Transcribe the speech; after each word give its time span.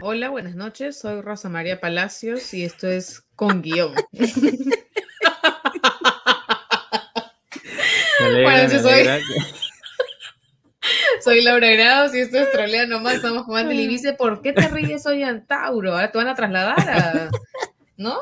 Hola, 0.00 0.30
buenas 0.30 0.56
noches. 0.56 0.98
Soy 0.98 1.20
Rosa 1.20 1.48
María 1.48 1.78
Palacios 1.80 2.52
y 2.52 2.64
esto 2.64 2.88
es 2.88 3.22
Con 3.36 3.62
Guión. 3.62 3.94
bueno, 8.42 8.72
yo 8.72 8.82
soy, 8.82 9.06
soy 11.22 11.42
Laura 11.42 11.70
Grados 11.70 12.14
y 12.14 12.20
esto 12.20 12.38
es 12.38 12.50
Trolea 12.52 12.86
Nomás. 12.86 13.16
Estamos 13.16 13.44
jugando 13.44 13.72
y 13.72 13.86
dice, 13.86 14.12
¿por 14.12 14.42
qué 14.42 14.52
te 14.52 14.68
ríes 14.68 15.06
hoy 15.06 15.22
en 15.22 15.46
Tauro? 15.46 15.92
Ahora 15.92 16.10
te 16.10 16.18
van 16.18 16.28
a 16.28 16.34
trasladar 16.34 16.78
a... 16.78 17.30
¿No? 17.98 18.18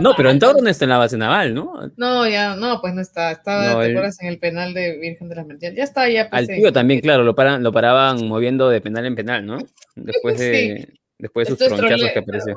no, 0.00 0.14
pero 0.16 0.30
en 0.30 0.38
Tauro 0.38 0.60
no 0.62 0.68
está 0.68 0.84
en 0.84 0.90
la 0.90 0.98
base 0.98 1.16
naval, 1.16 1.52
¿no? 1.52 1.90
No, 1.96 2.28
ya, 2.28 2.54
no, 2.54 2.80
pues 2.80 2.94
no 2.94 3.00
está. 3.00 3.32
Estaba, 3.32 3.82
¿te 3.82 3.90
acuerdas? 3.90 4.20
En 4.20 4.28
el 4.28 4.38
penal 4.38 4.74
de 4.74 4.96
Virgen 4.96 5.28
de 5.28 5.34
las 5.34 5.44
Mentiras. 5.44 5.74
Ya 5.74 5.82
está, 5.82 6.08
ya. 6.08 6.30
Pues, 6.30 6.48
Al 6.48 6.56
tío 6.56 6.72
también, 6.72 7.00
claro, 7.00 7.24
lo, 7.24 7.34
paran, 7.34 7.64
lo 7.64 7.72
paraban 7.72 8.28
moviendo 8.28 8.68
de 8.68 8.80
penal 8.80 9.06
en 9.06 9.16
penal, 9.16 9.44
¿no? 9.44 9.58
Después 9.96 10.38
de... 10.38 10.97
Después 11.18 11.48
de 11.48 11.56
sus 11.56 11.66
tronchazos 11.66 12.10
que 12.12 12.18
apareció. 12.20 12.56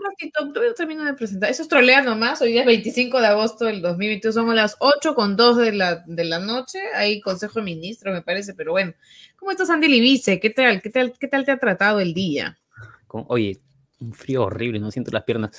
termino 0.75 1.03
de 1.03 1.13
presentar. 1.15 1.49
Eso 1.49 1.63
es 1.63 1.67
trolea 1.67 2.03
nomás. 2.03 2.41
Hoy 2.43 2.51
día 2.51 2.61
es 2.61 2.67
25 2.67 3.19
de 3.19 3.27
agosto 3.27 3.65
del 3.65 3.81
2022. 3.81 4.35
Somos 4.35 4.53
las 4.53 4.77
8 4.79 5.15
con 5.15 5.35
2 5.35 5.57
de 5.57 5.71
la, 5.71 6.03
de 6.05 6.25
la 6.25 6.37
noche. 6.37 6.79
Hay 6.95 7.21
consejo 7.21 7.59
de 7.59 7.65
ministro, 7.65 8.13
me 8.13 8.21
parece. 8.21 8.53
Pero 8.53 8.73
bueno, 8.73 8.93
¿cómo 9.35 9.49
estás, 9.49 9.71
Andy 9.71 9.87
Libice? 9.87 10.39
¿Qué 10.39 10.51
tal? 10.51 10.79
¿Qué 10.81 10.91
tal, 10.91 11.13
qué 11.19 11.27
tal 11.27 11.43
te 11.43 11.51
ha 11.51 11.57
tratado 11.57 11.99
el 11.99 12.13
día? 12.13 12.59
Oye, 13.07 13.59
un 13.99 14.13
frío 14.13 14.43
horrible, 14.43 14.79
no 14.79 14.91
siento 14.91 15.09
las 15.11 15.23
piernas. 15.23 15.51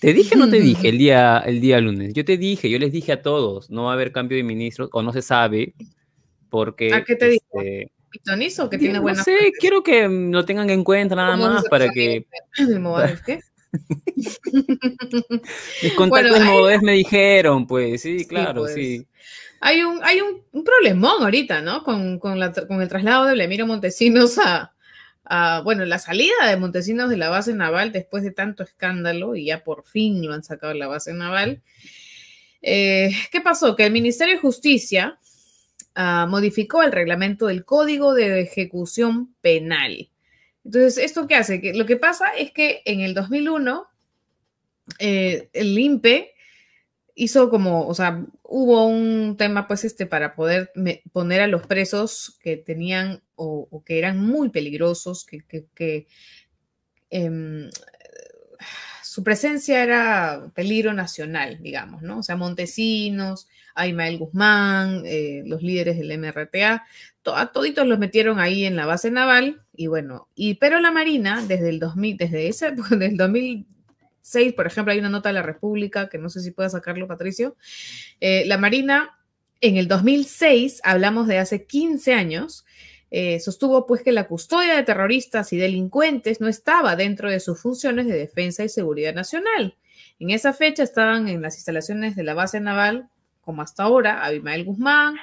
¿Te 0.00 0.14
dije 0.14 0.34
o 0.34 0.38
no 0.38 0.48
te 0.48 0.60
dije 0.60 0.88
el 0.88 0.98
día, 0.98 1.38
el 1.44 1.60
día 1.60 1.78
lunes? 1.80 2.14
Yo 2.14 2.24
te 2.24 2.38
dije, 2.38 2.70
yo 2.70 2.78
les 2.78 2.90
dije 2.90 3.12
a 3.12 3.22
todos, 3.22 3.70
no 3.70 3.84
va 3.84 3.90
a 3.90 3.94
haber 3.94 4.12
cambio 4.12 4.36
de 4.36 4.44
ministro, 4.44 4.88
o 4.92 5.02
no 5.02 5.12
se 5.12 5.22
sabe, 5.22 5.74
porque... 6.48 6.92
¿A 6.94 7.04
qué 7.04 7.16
te 7.16 7.34
este, 7.34 7.92
pitonizo 8.18 8.70
que 8.70 8.78
tiene 8.78 8.98
buena. 8.98 9.18
No 9.18 9.24
sé, 9.24 9.52
quiero 9.58 9.82
que 9.82 10.08
lo 10.08 10.44
tengan 10.44 10.70
en 10.70 10.84
cuenta 10.84 11.14
nada 11.14 11.36
más 11.36 11.64
para 11.68 11.90
que. 11.90 12.26
¿El 12.58 13.22
qué? 13.24 13.40
Mis 15.82 15.92
contactos 15.96 16.46
bueno, 16.46 16.82
me 16.82 16.92
dijeron, 16.92 17.66
pues, 17.66 18.02
sí, 18.02 18.26
claro, 18.26 18.62
pues. 18.62 18.74
sí. 18.74 19.06
Hay 19.60 19.82
un, 19.82 20.00
hay 20.02 20.20
un, 20.20 20.42
un, 20.52 20.64
problemón 20.64 21.22
ahorita, 21.22 21.60
¿no? 21.62 21.82
Con, 21.82 22.18
con, 22.18 22.38
la, 22.38 22.52
con 22.52 22.80
el 22.80 22.88
traslado 22.88 23.24
de 23.24 23.34
Blemiro 23.34 23.66
Montesinos 23.66 24.38
a, 24.38 24.74
a, 25.24 25.60
bueno, 25.62 25.84
la 25.84 25.98
salida 25.98 26.34
de 26.48 26.56
Montesinos 26.56 27.10
de 27.10 27.16
la 27.16 27.28
base 27.28 27.54
naval 27.54 27.92
después 27.92 28.22
de 28.22 28.30
tanto 28.30 28.62
escándalo 28.62 29.34
y 29.34 29.46
ya 29.46 29.64
por 29.64 29.84
fin 29.84 30.24
lo 30.26 30.34
han 30.34 30.44
sacado 30.44 30.72
de 30.72 30.78
la 30.78 30.86
base 30.86 31.12
naval. 31.12 31.62
Eh, 32.62 33.10
¿Qué 33.30 33.40
pasó? 33.40 33.76
Que 33.76 33.86
el 33.86 33.92
Ministerio 33.92 34.34
de 34.34 34.40
Justicia 34.40 35.18
Ah, 35.98 36.26
modificó 36.28 36.82
el 36.82 36.92
reglamento 36.92 37.46
del 37.46 37.64
Código 37.64 38.12
de 38.12 38.42
Ejecución 38.42 39.34
Penal. 39.40 40.10
Entonces, 40.62 40.98
¿esto 40.98 41.26
qué 41.26 41.36
hace? 41.36 41.60
Que 41.62 41.72
lo 41.72 41.86
que 41.86 41.96
pasa 41.96 42.34
es 42.36 42.52
que 42.52 42.82
en 42.84 43.00
el 43.00 43.14
2001, 43.14 43.86
eh, 44.98 45.48
el 45.54 45.78
INPE 45.78 46.34
hizo 47.14 47.48
como, 47.48 47.88
o 47.88 47.94
sea, 47.94 48.26
hubo 48.42 48.86
un 48.86 49.38
tema, 49.38 49.66
pues, 49.66 49.84
este, 49.84 50.04
para 50.04 50.34
poder 50.34 50.70
poner 51.12 51.40
a 51.40 51.46
los 51.46 51.66
presos 51.66 52.36
que 52.42 52.58
tenían 52.58 53.22
o, 53.34 53.82
que 53.86 53.98
eran 53.98 54.20
muy 54.20 54.50
peligrosos, 54.50 55.24
que, 55.24 56.06
em, 57.08 57.70
su 59.16 59.24
presencia 59.24 59.82
era 59.82 60.50
peligro 60.54 60.92
nacional, 60.92 61.56
digamos, 61.62 62.02
¿no? 62.02 62.18
O 62.18 62.22
sea, 62.22 62.36
Montesinos, 62.36 63.48
Aymael 63.74 64.18
Guzmán, 64.18 65.04
eh, 65.06 65.42
los 65.46 65.62
líderes 65.62 65.96
del 65.96 66.18
MRTA, 66.18 66.84
a 67.24 67.46
toditos 67.46 67.86
los 67.86 67.98
metieron 67.98 68.38
ahí 68.38 68.66
en 68.66 68.76
la 68.76 68.84
base 68.84 69.10
naval 69.10 69.62
y 69.74 69.86
bueno, 69.86 70.28
y 70.34 70.56
pero 70.56 70.80
la 70.80 70.90
Marina 70.90 71.42
desde 71.48 71.70
el 71.70 71.78
2000, 71.78 72.18
desde 72.18 72.48
ese, 72.48 72.72
desde 72.72 73.06
el 73.06 73.16
2006, 73.16 74.52
por 74.52 74.66
ejemplo, 74.66 74.92
hay 74.92 74.98
una 74.98 75.08
nota 75.08 75.30
de 75.30 75.36
la 75.36 75.42
República 75.42 76.10
que 76.10 76.18
no 76.18 76.28
sé 76.28 76.40
si 76.40 76.50
pueda 76.50 76.68
sacarlo, 76.68 77.08
Patricio, 77.08 77.56
eh, 78.20 78.44
la 78.44 78.58
Marina 78.58 79.18
en 79.62 79.78
el 79.78 79.88
2006, 79.88 80.82
hablamos 80.84 81.26
de 81.26 81.38
hace 81.38 81.64
15 81.64 82.12
años, 82.12 82.66
eh, 83.10 83.40
sostuvo 83.40 83.86
pues 83.86 84.02
que 84.02 84.12
la 84.12 84.26
custodia 84.26 84.74
de 84.74 84.82
terroristas 84.82 85.52
y 85.52 85.56
delincuentes 85.56 86.40
no 86.40 86.48
estaba 86.48 86.96
dentro 86.96 87.30
de 87.30 87.40
sus 87.40 87.60
funciones 87.60 88.06
de 88.06 88.16
defensa 88.16 88.64
y 88.64 88.68
seguridad 88.68 89.14
nacional. 89.14 89.76
En 90.18 90.30
esa 90.30 90.52
fecha 90.52 90.82
estaban 90.82 91.28
en 91.28 91.42
las 91.42 91.56
instalaciones 91.56 92.16
de 92.16 92.24
la 92.24 92.34
base 92.34 92.60
naval 92.60 93.08
como 93.46 93.62
hasta 93.62 93.84
ahora, 93.84 94.24
Abimael 94.24 94.64
Guzmán, 94.64 95.14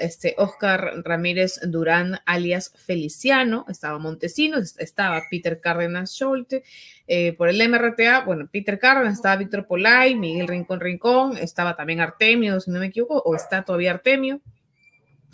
este 0.00 0.34
Oscar 0.38 1.02
Ramírez 1.04 1.60
Durán, 1.62 2.18
alias 2.26 2.72
Feliciano, 2.76 3.64
estaba 3.68 3.98
Montesinos, 3.98 4.78
estaba 4.78 5.22
Peter 5.30 5.60
Cárdenas 5.60 6.12
Scholte, 6.16 6.64
eh, 7.06 7.32
por 7.34 7.48
el 7.48 7.68
MRTA, 7.68 8.24
bueno, 8.24 8.48
Peter 8.50 8.78
Cárdenas, 8.78 9.14
estaba 9.14 9.36
Víctor 9.36 9.66
Polay, 9.66 10.14
Miguel 10.14 10.48
Rincón 10.48 10.80
Rincón, 10.80 11.36
estaba 11.36 11.76
también 11.76 12.00
Artemio, 12.00 12.60
si 12.60 12.70
no 12.70 12.80
me 12.80 12.86
equivoco, 12.86 13.22
o 13.24 13.34
está 13.34 13.64
todavía 13.64 13.92
Artemio. 13.92 14.40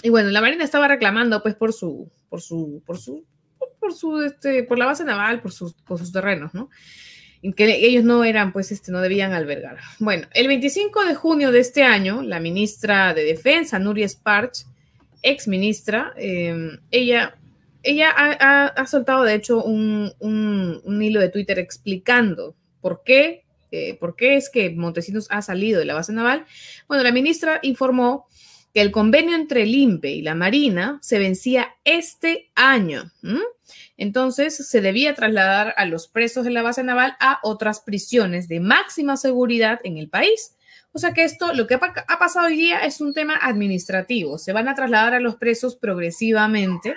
Y 0.03 0.09
bueno, 0.09 0.31
la 0.31 0.41
Marina 0.41 0.65
estaba 0.65 0.89
reclamando 0.89 1.43
pues 1.43 1.55
por 1.55 1.73
su, 1.73 2.11
por 2.29 2.41
su, 2.41 2.83
por 2.87 2.99
su, 2.99 3.25
por 3.79 3.93
su, 3.93 4.23
este, 4.23 4.63
por 4.65 4.79
la 4.79 4.87
base 4.87 5.05
naval, 5.05 5.41
por 5.41 5.53
sus, 5.53 5.75
por 5.75 5.99
sus 5.99 6.13
terrenos, 6.13 6.55
¿no? 6.55 6.71
que 7.57 7.87
ellos 7.87 8.05
no 8.05 8.25
eran, 8.25 8.53
pues, 8.53 8.71
este, 8.71 8.93
no 8.93 9.01
debían 9.01 9.33
albergar. 9.33 9.79
Bueno, 9.99 10.29
el 10.35 10.47
25 10.47 11.05
de 11.07 11.15
junio 11.15 11.53
de 11.53 11.61
este 11.61 11.83
año, 11.85 12.23
la 12.23 12.39
ministra 12.39 13.15
de 13.15 13.25
Defensa, 13.25 13.79
Nuria 13.79 14.07
Sparch, 14.07 14.67
ex 15.23 15.49
ministra, 15.49 16.13
em, 16.17 16.79
ella, 16.91 17.39
ella 17.83 18.11
ha, 18.15 18.87
soltado, 18.87 19.25
de 19.25 19.35
hecho, 19.35 19.63
un, 19.63 20.13
hilo 21.03 21.21
de 21.21 21.31
Twitter 21.31 21.59
explicando 21.59 22.55
por 22.83 23.03
qué, 23.05 23.45
eh, 23.71 23.97
por 23.99 24.17
qué 24.17 24.37
es 24.37 24.51
que 24.51 24.71
Montesinos 24.71 25.27
ha 25.31 25.41
salido 25.41 25.79
de 25.79 25.87
la 25.87 25.95
base 25.95 26.13
naval. 26.13 26.45
Bueno, 26.89 27.05
la 27.05 27.13
ministra 27.13 27.59
informó 27.63 28.27
que 28.73 28.81
el 28.81 28.91
convenio 28.91 29.35
entre 29.35 29.63
el 29.63 29.75
INPE 29.75 30.11
y 30.11 30.23
la 30.23 30.35
Marina 30.35 30.99
se 31.03 31.19
vencía 31.19 31.75
este 31.85 32.51
año. 32.55 33.11
Entonces, 33.97 34.57
se 34.69 34.81
debía 34.81 35.15
trasladar 35.15 35.75
a 35.77 35.85
los 35.85 36.09
presos 36.09 36.45
de 36.45 36.51
la 36.51 36.63
base 36.63 36.83
naval 36.83 37.17
a 37.21 37.41
otras 37.43 37.81
prisiones 37.81 38.49
de 38.49 38.61
máxima 38.61 39.17
seguridad 39.17 39.81
en 39.85 39.99
el 39.99 40.09
país. 40.09 40.57
O 40.93 40.99
sea 40.99 41.13
que 41.13 41.25
esto, 41.25 41.53
lo 41.55 41.67
que 41.67 41.75
ha, 41.75 42.19
pasado 42.19 42.47
hoy 42.47 42.57
día 42.57 42.81
es 42.81 43.01
un 43.01 43.15
tema 43.15 43.39
administrativo. 43.41 44.39
Se 44.39 44.53
van 44.53 44.69
a 44.69 44.75
trasladar 44.75 45.15
a 45.15 45.21
los 45.21 45.37
presos 45.37 45.77
progresivamente 45.77 46.97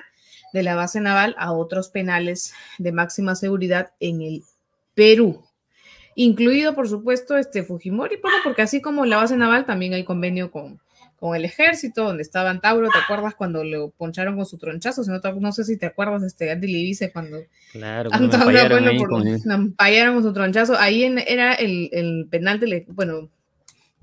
de 0.51 0.63
la 0.63 0.75
base 0.75 0.99
naval 0.99 1.35
a 1.37 1.51
otros 1.51 1.89
penales 1.89 2.53
de 2.77 2.91
máxima 2.91 3.35
seguridad 3.35 3.93
en 3.99 4.21
el 4.21 4.43
Perú. 4.95 5.43
Incluido, 6.15 6.75
por 6.75 6.87
supuesto, 6.87 7.37
este 7.37 7.63
Fujimori, 7.63 8.19
porque 8.43 8.61
así 8.61 8.81
como 8.81 9.05
la 9.05 9.17
base 9.17 9.35
naval 9.35 9.65
también 9.65 9.93
hay 9.93 10.03
convenio 10.03 10.51
con, 10.51 10.79
con 11.17 11.35
el 11.35 11.45
ejército, 11.45 12.03
donde 12.03 12.23
estaba 12.23 12.57
Tauro, 12.59 12.89
¿te 12.89 12.99
acuerdas 12.99 13.35
cuando 13.35 13.63
lo 13.63 13.89
poncharon 13.91 14.35
con 14.35 14.45
su 14.45 14.57
tronchazo? 14.57 15.03
no, 15.03 15.19
no 15.39 15.51
sé 15.51 15.63
si 15.63 15.77
te 15.77 15.85
acuerdas, 15.85 16.23
este 16.23 16.51
Andy 16.51 16.67
Libice, 16.67 17.11
cuando 17.11 17.39
claro, 17.71 18.09
Antauro, 18.13 18.69
bueno, 18.69 18.91
con, 18.97 19.73
con 19.77 20.23
su 20.23 20.33
tronchazo, 20.33 20.77
ahí 20.77 21.03
era 21.27 21.53
el, 21.53 21.89
el 21.93 22.27
penal, 22.29 22.59
de, 22.59 22.85
bueno, 22.89 23.29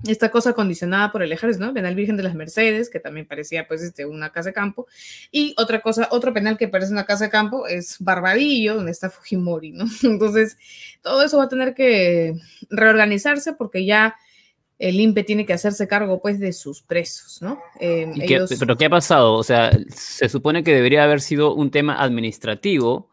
esta 0.07 0.31
cosa 0.31 0.53
condicionada 0.53 1.11
por 1.11 1.21
el 1.21 1.31
ejército, 1.31 1.65
¿no? 1.65 1.73
Penal 1.73 1.95
Virgen 1.95 2.17
de 2.17 2.23
las 2.23 2.33
Mercedes, 2.33 2.89
que 2.89 2.99
también 2.99 3.27
parecía 3.27 3.67
pues 3.67 3.81
este, 3.81 4.05
una 4.05 4.31
casa 4.31 4.49
de 4.49 4.53
campo. 4.53 4.87
Y 5.31 5.53
otra 5.57 5.81
cosa, 5.81 6.07
otro 6.11 6.33
penal 6.33 6.57
que 6.57 6.67
parece 6.67 6.91
una 6.91 7.05
casa 7.05 7.25
de 7.25 7.29
campo 7.29 7.67
es 7.67 7.97
Barbadillo, 7.99 8.75
donde 8.75 8.91
está 8.91 9.09
Fujimori, 9.09 9.71
¿no? 9.71 9.85
Entonces, 10.03 10.57
todo 11.01 11.23
eso 11.23 11.37
va 11.37 11.45
a 11.45 11.49
tener 11.49 11.73
que 11.73 12.33
reorganizarse 12.69 13.53
porque 13.53 13.85
ya 13.85 14.15
el 14.81 14.99
INPE 14.99 15.23
tiene 15.23 15.45
que 15.45 15.53
hacerse 15.53 15.87
cargo 15.87 16.21
pues 16.21 16.39
de 16.39 16.51
sus 16.53 16.81
presos, 16.81 17.39
¿no? 17.41 17.61
Eh, 17.79 18.11
¿Pero 18.59 18.77
qué 18.77 18.85
ha 18.85 18.89
pasado? 18.89 19.35
O 19.35 19.43
sea, 19.43 19.71
se 19.89 20.27
supone 20.27 20.63
que 20.63 20.73
debería 20.73 21.03
haber 21.03 21.21
sido 21.21 21.53
un 21.53 21.69
tema 21.69 22.01
administrativo, 22.01 23.11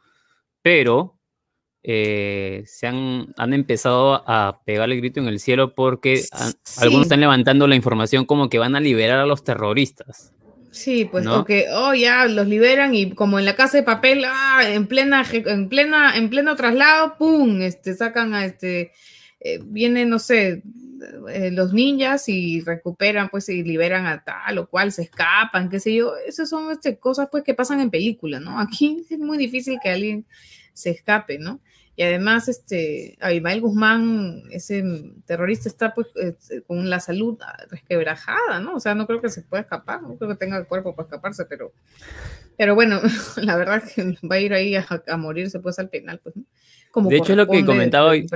pero 0.62 1.18
eh, 1.82 2.64
se 2.66 2.86
han, 2.86 3.34
han, 3.36 3.52
empezado 3.52 4.24
a 4.26 4.62
pegar 4.64 4.90
el 4.90 4.96
grito 4.96 5.20
en 5.20 5.28
el 5.28 5.40
cielo 5.40 5.74
porque 5.74 6.24
algunos 6.78 7.04
están 7.04 7.20
levantando 7.20 7.66
la 7.66 7.76
información 7.76 8.24
como 8.24 8.48
que 8.48 8.58
van 8.58 8.74
a 8.74 8.80
liberar 8.80 9.18
a 9.18 9.26
los 9.26 9.44
terroristas. 9.44 10.32
Sí, 10.70 11.04
pues, 11.04 11.24
¿no? 11.24 11.44
oh, 11.74 11.94
ya 11.94 12.24
los 12.26 12.46
liberan 12.46 12.94
y 12.94 13.10
como 13.12 13.38
en 13.38 13.44
la 13.44 13.56
casa 13.56 13.76
de 13.76 13.82
papel, 13.82 14.24
ah, 14.26 14.62
en 14.64 14.86
plena, 14.86 15.22
en 15.32 15.68
plena, 15.68 16.16
en 16.16 16.30
pleno 16.30 16.56
traslado, 16.56 17.16
pum, 17.18 17.60
este, 17.60 17.94
sacan 17.94 18.32
a 18.32 18.46
este, 18.46 18.92
eh, 19.40 19.60
viene, 19.62 20.04
no 20.04 20.18
sé, 20.18 20.62
eh, 21.30 21.50
los 21.52 21.72
ninjas 21.72 22.28
y 22.28 22.60
recuperan, 22.60 23.28
pues, 23.28 23.48
y 23.48 23.62
liberan 23.62 24.06
a 24.06 24.24
tal 24.24 24.58
o 24.58 24.68
cual, 24.68 24.92
se 24.92 25.02
escapan, 25.02 25.68
qué 25.68 25.80
sé 25.80 25.94
yo. 25.94 26.14
Esas 26.26 26.48
son 26.48 26.70
este, 26.72 26.98
cosas, 26.98 27.28
pues, 27.30 27.44
que 27.44 27.54
pasan 27.54 27.80
en 27.80 27.90
películas, 27.90 28.40
¿no? 28.40 28.58
Aquí 28.58 29.06
es 29.10 29.18
muy 29.18 29.38
difícil 29.38 29.78
que 29.82 29.90
alguien 29.90 30.26
se 30.72 30.90
escape, 30.90 31.38
¿no? 31.38 31.60
Y 31.94 32.04
además, 32.04 32.48
este, 32.48 33.18
Abimael 33.20 33.60
Guzmán, 33.60 34.44
ese 34.52 34.84
terrorista, 35.26 35.68
está 35.68 35.94
pues 35.94 36.06
eh, 36.14 36.62
con 36.64 36.88
la 36.88 37.00
salud 37.00 37.36
resquebrajada, 37.70 38.60
¿no? 38.60 38.76
O 38.76 38.80
sea, 38.80 38.94
no 38.94 39.04
creo 39.04 39.20
que 39.20 39.28
se 39.28 39.42
pueda 39.42 39.62
escapar, 39.62 40.00
no 40.02 40.16
creo 40.16 40.30
que 40.30 40.36
tenga 40.36 40.58
el 40.58 40.68
cuerpo 40.68 40.94
para 40.94 41.08
escaparse, 41.08 41.44
pero, 41.46 41.72
pero 42.56 42.76
bueno, 42.76 43.00
la 43.42 43.56
verdad 43.56 43.82
es 43.84 43.94
que 43.94 44.16
va 44.28 44.36
a 44.36 44.40
ir 44.40 44.54
ahí 44.54 44.76
a, 44.76 45.16
morirse 45.16 45.58
pues 45.58 45.80
al 45.80 45.88
penal, 45.88 46.20
pues, 46.22 46.36
¿no? 46.36 46.44
Como 46.92 47.10
de 47.10 47.16
hecho, 47.16 47.32
es 47.32 47.36
lo 47.36 47.48
que 47.48 47.64
comentaba 47.64 48.10
hoy. 48.10 48.28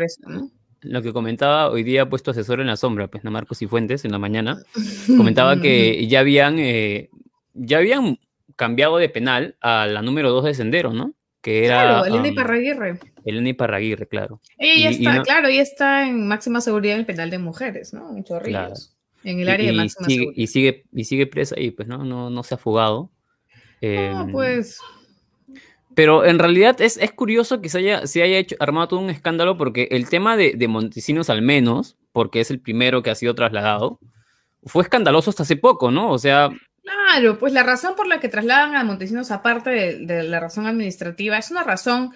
Lo 0.82 1.02
que 1.02 1.12
comentaba 1.12 1.70
hoy 1.70 1.82
día, 1.82 2.08
puesto 2.08 2.32
asesor 2.32 2.60
en 2.60 2.66
la 2.66 2.76
sombra, 2.76 3.08
pues, 3.08 3.24
¿no? 3.24 3.30
Marcos 3.30 3.62
y 3.62 3.66
Fuentes, 3.66 4.04
en 4.04 4.12
la 4.12 4.18
mañana, 4.18 4.62
comentaba 5.16 5.60
que 5.60 6.06
ya 6.08 6.20
habían, 6.20 6.58
eh, 6.58 7.10
ya 7.54 7.78
habían 7.78 8.18
cambiado 8.56 8.98
de 8.98 9.08
penal 9.08 9.56
a 9.60 9.86
la 9.86 10.02
número 10.02 10.30
2 10.30 10.44
de 10.44 10.54
Sendero, 10.54 10.92
¿no? 10.92 11.14
que 11.42 11.64
era... 11.66 11.82
Claro, 11.82 12.04
Elena 12.06 12.28
Iparraguirre. 12.28 13.00
Elena 13.24 13.48
Iparraguirre, 13.48 14.06
claro. 14.06 14.40
Ella 14.56 14.90
está, 14.90 15.22
claro, 15.22 15.48
ella 15.48 15.62
está 15.62 16.08
en 16.08 16.26
máxima 16.26 16.60
seguridad 16.60 16.94
en 16.94 17.00
el 17.00 17.06
penal 17.06 17.30
de 17.30 17.38
mujeres, 17.38 17.92
¿no? 17.92 18.16
En 18.16 18.24
Chorrillos. 18.24 18.96
En 19.24 19.40
el 19.40 19.48
área 19.48 19.70
de 19.70 19.76
máxima 19.76 20.08
seguridad. 20.08 20.32
Y 20.36 20.46
sigue, 20.46 20.84
y 20.92 21.04
sigue 21.04 21.26
presa 21.26 21.56
ahí, 21.58 21.72
pues, 21.72 21.88
¿no? 21.88 22.04
No, 22.04 22.30
no 22.30 22.42
se 22.44 22.54
ha 22.54 22.58
fugado. 22.58 23.10
no, 23.82 23.88
em, 23.88 24.32
pues... 24.32 24.78
Pero 25.94 26.24
en 26.24 26.38
realidad 26.38 26.80
es, 26.80 26.96
es 26.96 27.12
curioso 27.12 27.60
que 27.60 27.68
se 27.68 27.78
haya, 27.78 28.06
se 28.06 28.22
haya 28.22 28.38
hecho, 28.38 28.56
armado 28.60 28.88
todo 28.88 29.00
un 29.00 29.10
escándalo 29.10 29.56
porque 29.56 29.88
el 29.90 30.08
tema 30.08 30.36
de, 30.36 30.54
de 30.56 30.68
Montesinos 30.68 31.30
al 31.30 31.42
menos, 31.42 31.96
porque 32.12 32.40
es 32.40 32.50
el 32.50 32.60
primero 32.60 33.02
que 33.02 33.10
ha 33.10 33.14
sido 33.14 33.34
trasladado, 33.34 33.98
fue 34.64 34.82
escandaloso 34.82 35.30
hasta 35.30 35.42
hace 35.42 35.56
poco, 35.56 35.90
¿no? 35.90 36.10
O 36.10 36.18
sea, 36.18 36.50
Claro, 36.82 37.38
pues 37.38 37.52
la 37.52 37.62
razón 37.62 37.94
por 37.94 38.08
la 38.08 38.18
que 38.18 38.28
trasladan 38.28 38.74
a 38.74 38.82
Montesinos, 38.82 39.30
aparte 39.30 39.70
de, 39.70 40.22
la 40.24 40.40
razón 40.40 40.66
administrativa, 40.66 41.38
es 41.38 41.50
una 41.50 41.62
razón 41.62 42.12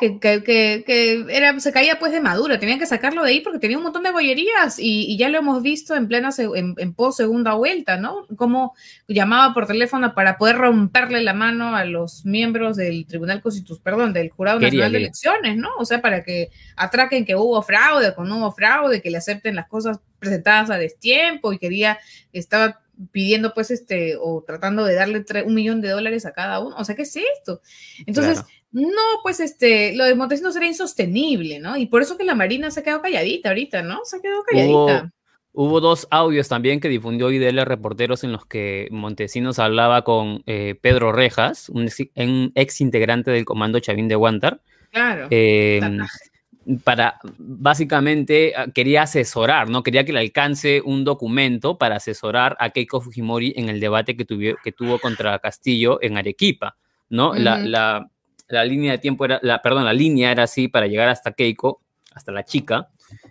que, 0.00 0.18
que, 0.18 1.26
era, 1.28 1.58
se 1.60 1.72
caía 1.72 1.98
pues 1.98 2.12
de 2.12 2.20
madura, 2.20 2.58
tenían 2.58 2.78
que 2.78 2.86
sacarlo 2.86 3.22
de 3.22 3.30
ahí 3.30 3.40
porque 3.40 3.58
tenía 3.58 3.76
un 3.76 3.82
montón 3.82 4.02
de 4.02 4.10
bollerías 4.10 4.78
y, 4.78 5.16
ya 5.18 5.28
lo 5.28 5.38
hemos 5.38 5.62
visto 5.62 5.94
en 5.94 6.08
plena, 6.08 6.30
en, 6.38 6.74
en 6.78 6.94
post 6.94 7.18
segunda 7.18 7.54
vuelta, 7.54 7.98
¿no? 7.98 8.26
Como 8.36 8.74
llamaba 9.06 9.52
por 9.52 9.66
teléfono 9.66 10.14
para 10.14 10.38
poder 10.38 10.56
romperle 10.56 11.22
la 11.22 11.34
mano 11.34 11.76
a 11.76 11.84
los 11.84 12.24
miembros 12.24 12.76
del 12.76 13.06
Tribunal 13.06 13.42
Constitucional, 13.42 13.82
perdón, 13.82 14.12
del 14.12 14.30
Jurado 14.30 14.60
Nacional 14.60 14.92
de 14.92 14.98
Elecciones, 14.98 15.56
¿no? 15.56 15.68
O 15.78 15.84
sea, 15.84 16.00
para 16.00 16.24
que 16.24 16.48
atraquen 16.76 17.24
que 17.24 17.36
hubo 17.36 17.60
fraude, 17.62 18.14
que 18.14 18.22
no 18.22 18.38
hubo 18.38 18.52
fraude, 18.52 19.02
que 19.02 19.10
le 19.10 19.18
acepten 19.18 19.54
las 19.54 19.68
cosas 19.68 20.00
presentadas 20.18 20.70
a 20.70 20.78
destiempo 20.78 21.52
y 21.52 21.58
quería, 21.58 21.98
estaba 22.32 22.80
pidiendo 23.12 23.54
pues 23.54 23.70
este 23.70 24.16
o 24.20 24.44
tratando 24.46 24.84
de 24.84 24.94
darle 24.94 25.24
un 25.44 25.54
millón 25.54 25.80
de 25.80 25.88
dólares 25.88 26.26
a 26.26 26.32
cada 26.32 26.60
uno. 26.60 26.76
O 26.76 26.84
sea, 26.84 26.94
¿qué 26.94 27.02
es 27.02 27.16
esto? 27.16 27.62
Entonces, 28.06 28.44
no, 28.72 29.02
pues 29.22 29.40
este, 29.40 29.94
lo 29.96 30.04
de 30.04 30.14
Montesinos 30.14 30.54
era 30.54 30.66
insostenible, 30.66 31.58
¿no? 31.58 31.76
Y 31.76 31.86
por 31.86 32.02
eso 32.02 32.16
que 32.16 32.24
la 32.24 32.34
Marina 32.34 32.70
se 32.70 32.80
ha 32.80 32.82
quedado 32.82 33.02
calladita 33.02 33.48
ahorita, 33.48 33.82
¿no? 33.82 34.00
Se 34.04 34.16
ha 34.16 34.20
quedado 34.20 34.42
calladita. 34.44 35.12
Hubo, 35.52 35.80
dos 35.80 36.06
audios 36.12 36.48
también 36.48 36.78
que 36.78 36.88
difundió 36.88 37.32
IDL 37.32 37.64
Reporteros 37.64 38.22
en 38.22 38.30
los 38.30 38.46
que 38.46 38.86
Montesinos 38.92 39.58
hablaba 39.58 40.02
con 40.02 40.44
eh, 40.46 40.76
Pedro 40.80 41.10
Rejas, 41.10 41.68
un 41.68 41.90
ex, 42.54 42.80
integrante 42.80 43.32
del 43.32 43.44
comando 43.44 43.80
Chavín 43.80 44.06
de 44.06 44.14
Guantar. 44.14 44.60
Claro. 44.92 45.26
Eh, 45.30 45.80
para, 46.84 47.18
básicamente, 47.38 48.52
ah, 48.56 48.66
quería 48.72 49.02
asesorar, 49.02 49.68
¿no? 49.68 49.82
Quería 49.82 50.04
que 50.04 50.12
le 50.12 50.20
alcance 50.20 50.80
un 50.84 51.02
documento 51.04 51.78
para 51.78 51.96
asesorar 51.96 52.56
a 52.60 52.70
Keiko 52.70 53.00
Fujimori 53.00 53.52
en 53.56 53.68
el 53.68 53.80
debate 53.80 54.16
que, 54.16 54.24
que 54.62 54.72
tuvo 54.72 55.00
contra 55.00 55.38
Castillo 55.40 55.98
en 56.00 56.16
Arequipa, 56.16 56.76
¿no? 57.08 57.34
la, 57.34 57.58
la, 57.58 58.08
línea 58.64 58.92
de 58.92 58.98
tiempo 58.98 59.24
era, 59.24 59.38
la, 59.42 59.62
perdón, 59.62 59.84
la 59.84 59.92
línea 59.92 60.30
era 60.30 60.44
así 60.44 60.68
para 60.68 60.86
llegar 60.86 61.08
hasta 61.08 61.32
Keiko, 61.32 61.80
hasta 62.12 62.32
la 62.32 62.44
chica, 62.44 62.88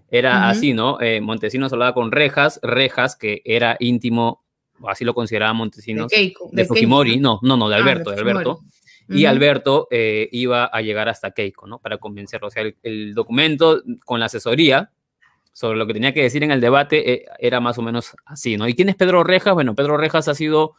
era 0.09 0.49
así, 0.49 0.73
¿no? 0.73 0.99
Eh, 1.01 1.21
Montesinos 1.21 1.71
hablaba 1.71 1.93
con 1.93 2.11
Rejas, 2.11 2.59
Rejas, 2.63 3.15
que 3.15 3.41
era 3.45 3.77
íntimo, 3.79 4.43
así 4.87 5.05
lo 5.05 5.13
consideraba 5.13 5.53
Montesinos, 5.53 6.11
de, 6.11 6.65
Fujimori, 6.65 7.19
no, 7.19 7.39
no, 7.43 7.57
no, 7.57 7.69
de 7.69 7.75
ah, 7.75 7.77
Alberto, 7.79 8.11
de 8.11 8.19
Alberto 8.19 8.61
y 9.09 9.25
Alberto 9.25 9.87
eh, 9.89 10.29
iba 10.31 10.65
a 10.65 10.81
llegar 10.81 11.09
hasta 11.09 11.31
Keiko, 11.31 11.67
¿no? 11.67 11.79
Para 11.79 11.97
convencerlo. 11.97 12.47
O 12.47 12.51
sea, 12.51 12.63
el, 12.83 13.13
documento 13.13 13.81
con 14.05 14.19
la 14.19 14.27
asesoría 14.27 14.91
sobre 15.51 15.77
lo 15.77 15.87
que 15.87 15.93
tenía 15.93 16.13
que 16.13 16.21
decir 16.21 16.43
en 16.43 16.51
el 16.51 16.61
debate 16.61 17.11
eh, 17.11 17.25
era 17.39 17.59
más 17.59 17.77
o 17.79 17.81
menos 17.81 18.15
así, 18.25 18.55
¿no? 18.55 18.67
¿Y 18.67 18.75
quién 18.75 18.89
es 18.89 18.95
Pedro 18.95 19.23
Rejas? 19.23 19.53
Bueno, 19.53 19.75
Pedro 19.75 19.97
Rejas 19.97 20.27
ha 20.27 20.35
sido 20.35 20.75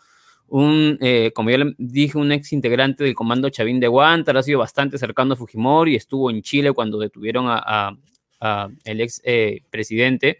un, 0.50 0.98
eh, 1.00 1.32
como 1.34 1.50
ya 1.50 1.58
le 1.58 1.74
dije, 1.78 2.18
un 2.18 2.32
ex 2.32 2.52
integrante 2.52 3.04
del 3.04 3.14
comando 3.14 3.48
Chavín 3.48 3.80
de 3.80 3.88
Guantar, 3.88 4.36
ha 4.36 4.42
sido 4.42 4.58
bastante 4.58 4.98
cercano 4.98 5.34
a 5.34 5.36
Fujimori, 5.36 5.96
estuvo 5.96 6.30
en 6.30 6.42
Chile 6.42 6.72
cuando 6.72 6.98
detuvieron 6.98 7.46
a, 7.48 7.96
el 8.84 9.00
ex 9.00 9.22
presidente. 9.70 10.38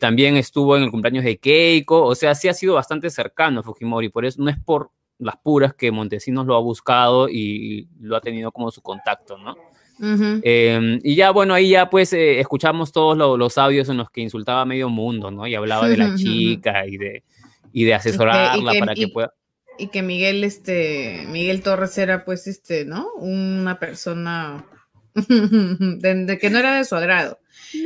también 0.00 0.36
estuvo 0.36 0.76
en 0.76 0.84
el 0.84 0.90
cumpleaños 0.90 1.24
de 1.24 1.36
Keiko, 1.36 2.04
o 2.04 2.14
sea, 2.14 2.34
sí 2.34 2.48
ha 2.48 2.54
sido 2.54 2.74
bastante 2.74 3.10
cercano 3.10 3.60
a 3.60 3.62
Fujimori, 3.62 4.08
por 4.08 4.24
eso 4.24 4.42
no 4.42 4.50
es 4.50 4.58
por 4.58 4.90
las 5.18 5.36
puras 5.36 5.74
que 5.74 5.90
Montesinos 5.90 6.46
lo 6.46 6.56
ha 6.56 6.60
buscado 6.60 7.28
y 7.28 7.88
lo 8.00 8.16
ha 8.16 8.20
tenido 8.20 8.50
como 8.52 8.70
su 8.70 8.82
contacto, 8.82 9.38
¿no? 9.38 9.56
Em, 10.00 10.98
y 11.04 11.14
ya, 11.14 11.30
bueno, 11.30 11.54
ahí 11.54 11.70
ya 11.70 11.88
pues 11.88 12.12
eh, 12.12 12.40
escuchamos 12.40 12.90
todos 12.90 13.16
los 13.38 13.58
audios 13.58 13.88
en 13.88 13.98
los 13.98 14.10
que 14.10 14.20
insultaba 14.20 14.62
a 14.62 14.64
medio 14.64 14.88
mundo, 14.88 15.30
¿no? 15.30 15.46
Y 15.46 15.54
hablaba 15.54 15.88
de 15.88 15.96
la 15.96 16.14
chica 16.16 16.86
y 16.86 16.96
de, 16.96 17.22
y 17.72 17.84
de 17.84 17.94
asesorarla 17.94 18.72
para 18.78 18.94
que 18.94 19.08
pueda... 19.08 19.32
Y 19.78 19.88
que 19.88 20.02
Miguel, 20.02 20.44
este, 20.44 21.24
Miguel 21.28 21.62
Torres 21.62 21.96
era 21.96 22.24
pues, 22.24 22.46
este, 22.46 22.84
¿no? 22.84 23.12
Una 23.14 23.78
persona 23.78 24.66
de, 25.14 26.38
que 26.40 26.50
no 26.50 26.58
era 26.58 26.76
de 26.76 26.84
su 26.84 26.94
agrado. 26.94 27.38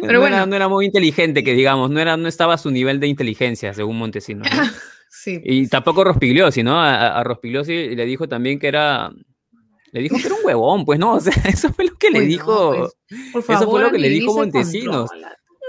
Pero 0.03 0.21
bueno. 0.21 0.37
Era, 0.37 0.47
no 0.47 0.57
era 0.57 0.69
muy 0.69 0.87
inteligente, 0.87 1.45
que 1.45 1.55
digamos, 1.55 1.91
no, 1.91 2.01
era, 2.01 2.17
no 2.17 2.29
estaba 2.29 2.55
a 2.55 2.59
su 2.59 2.71
nivel 2.71 2.99
de 3.01 3.07
inteligencia, 3.07 3.73
según 3.75 3.99
Montesinos. 3.99 4.49
Y 5.27 5.67
tampoco 5.67 6.05
Rospigliosi, 6.05 6.63
¿no? 6.63 6.81
A, 6.81 7.19
a, 7.19 7.25
Rospigliosi 7.25 7.97
le 7.97 8.05
dijo 8.05 8.29
también 8.29 8.61
que 8.61 8.69
era. 8.69 9.11
Le 9.91 10.01
dijo 10.01 10.17
que 10.17 10.27
era 10.27 10.35
un 10.35 10.45
huevón, 10.45 10.85
pues 10.85 11.01
no, 11.01 11.15
o 11.17 11.21
sea, 11.21 11.33
eso 11.47 11.73
fue 11.73 11.87
lo 11.87 11.97
que 11.97 12.11
le 12.11 12.21
dijo. 12.21 12.93
Pues, 13.33 13.49
eso 13.49 13.69
fue 13.69 13.83
lo 13.83 13.91
que 13.91 13.99
le 13.99 14.09
dijo 14.09 14.35
Montesinos. 14.35 15.11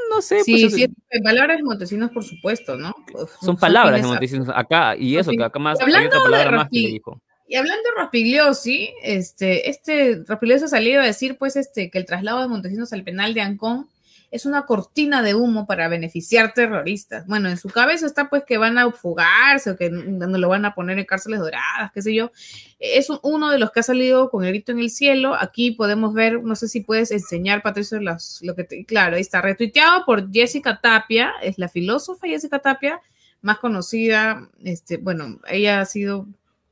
No 0.10 0.22
sé, 0.22 0.44
sí, 0.44 0.62
pues. 0.62 0.74
Sí, 0.74 0.88
en 1.10 1.24
palabras 1.24 1.58
de 1.58 1.64
Montesinos, 1.64 2.12
por 2.12 2.24
supuesto, 2.24 2.78
¿no? 2.78 2.96
Pues, 3.12 3.30
son, 3.42 3.58
palabras 3.58 4.02
de 4.02 4.08
Montesinos. 4.08 4.50
Acá, 4.54 4.96
y 4.96 5.18
eso, 5.18 5.32
que 5.32 5.44
acá 5.44 5.60
más. 5.60 5.80
hay 5.80 6.06
otra 6.06 6.24
palabra 6.24 6.52
más 6.52 6.70
que 6.70 6.80
le 6.80 6.90
dijo. 6.90 7.22
Y 7.50 7.56
hablando 7.56 7.82
de 7.84 8.02
Rospigliosi, 8.02 8.94
este, 9.04 9.70
este 9.70 10.24
Rospigliosi 10.28 10.66
ha 10.66 10.68
salido 10.68 11.02
a 11.02 11.06
decir, 11.06 11.38
pues, 11.38 11.56
este, 11.56 11.90
que 11.90 11.98
el 11.98 12.06
traslado 12.06 12.42
de 12.42 12.48
Montesinos 12.48 12.92
al 12.92 13.04
penal 13.04 13.34
de 13.34 13.42
Ancón 13.42 13.88
es 14.30 14.46
una 14.46 14.66
cortina 14.66 15.22
de 15.22 15.36
humo 15.36 15.66
para 15.66 15.88
beneficiar 15.88 16.54
terroristas. 16.54 17.26
Bueno, 17.28 17.50
en 17.50 17.58
su 17.58 17.70
cabeza 17.70 18.06
está 18.06 18.30
pues 18.30 18.44
que 18.44 18.58
van 18.58 18.78
a 18.78 18.92
fugarse 18.92 19.72
o 19.72 19.78
que 19.78 19.90
no 19.90 20.28
lo 20.28 20.50
van 20.50 20.66
a 20.66 20.76
poner 20.76 21.00
en 21.00 21.06
cárceles 21.06 21.40
doradas, 21.40 21.92
qué 21.94 22.02
sé 22.02 22.14
yo. 22.14 22.32
Es 22.80 23.08
uno 23.24 23.50
de 23.50 23.58
los 23.58 23.72
que 23.72 23.80
ha 23.80 23.84
salido 23.84 24.30
con 24.30 24.44
el 24.44 24.52
grito 24.52 24.74
en 24.74 24.80
el 24.80 24.90
cielo. 24.90 25.34
Aquí 25.34 25.72
podemos 25.72 26.14
ver, 26.14 26.44
no 26.44 26.56
sé 26.56 26.68
si 26.68 26.82
puedes 26.82 27.12
enseñar, 27.12 27.62
Patricio, 27.62 28.00
lo 28.02 28.56
que 28.56 28.64
te, 28.64 28.86
claro, 28.86 29.16
ahí 29.16 29.22
está 29.22 29.42
retuiteado 29.42 30.04
por 30.06 30.32
Jessica 30.32 30.80
Tapia, 30.82 31.32
es 31.42 31.58
la 31.58 31.70
filósofa 31.70 32.28
Jessica 32.28 32.60
Tapia, 32.60 33.00
más 33.42 33.60
conocida, 33.60 34.50
este, 34.64 34.98
bueno, 34.98 35.40
ella 35.48 35.82
ha 35.82 35.86
sido 35.86 36.28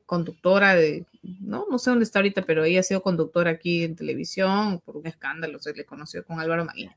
conductora 0.05 0.75
de, 0.75 1.05
no, 1.41 1.65
no 1.69 1.79
sé 1.79 1.89
dónde 1.89 2.03
está 2.03 2.19
ahorita, 2.19 2.43
pero 2.43 2.63
ella 2.63 2.79
ha 2.79 2.83
sido 2.83 3.01
conductora 3.01 3.51
aquí 3.51 3.83
en 3.83 3.95
televisión 3.95 4.81
por 4.85 4.97
un 4.97 5.07
escándalo, 5.07 5.59
se 5.59 5.73
le 5.73 5.85
conoció 5.85 6.23
con 6.25 6.39
Álvaro 6.39 6.65
Maguina. 6.65 6.95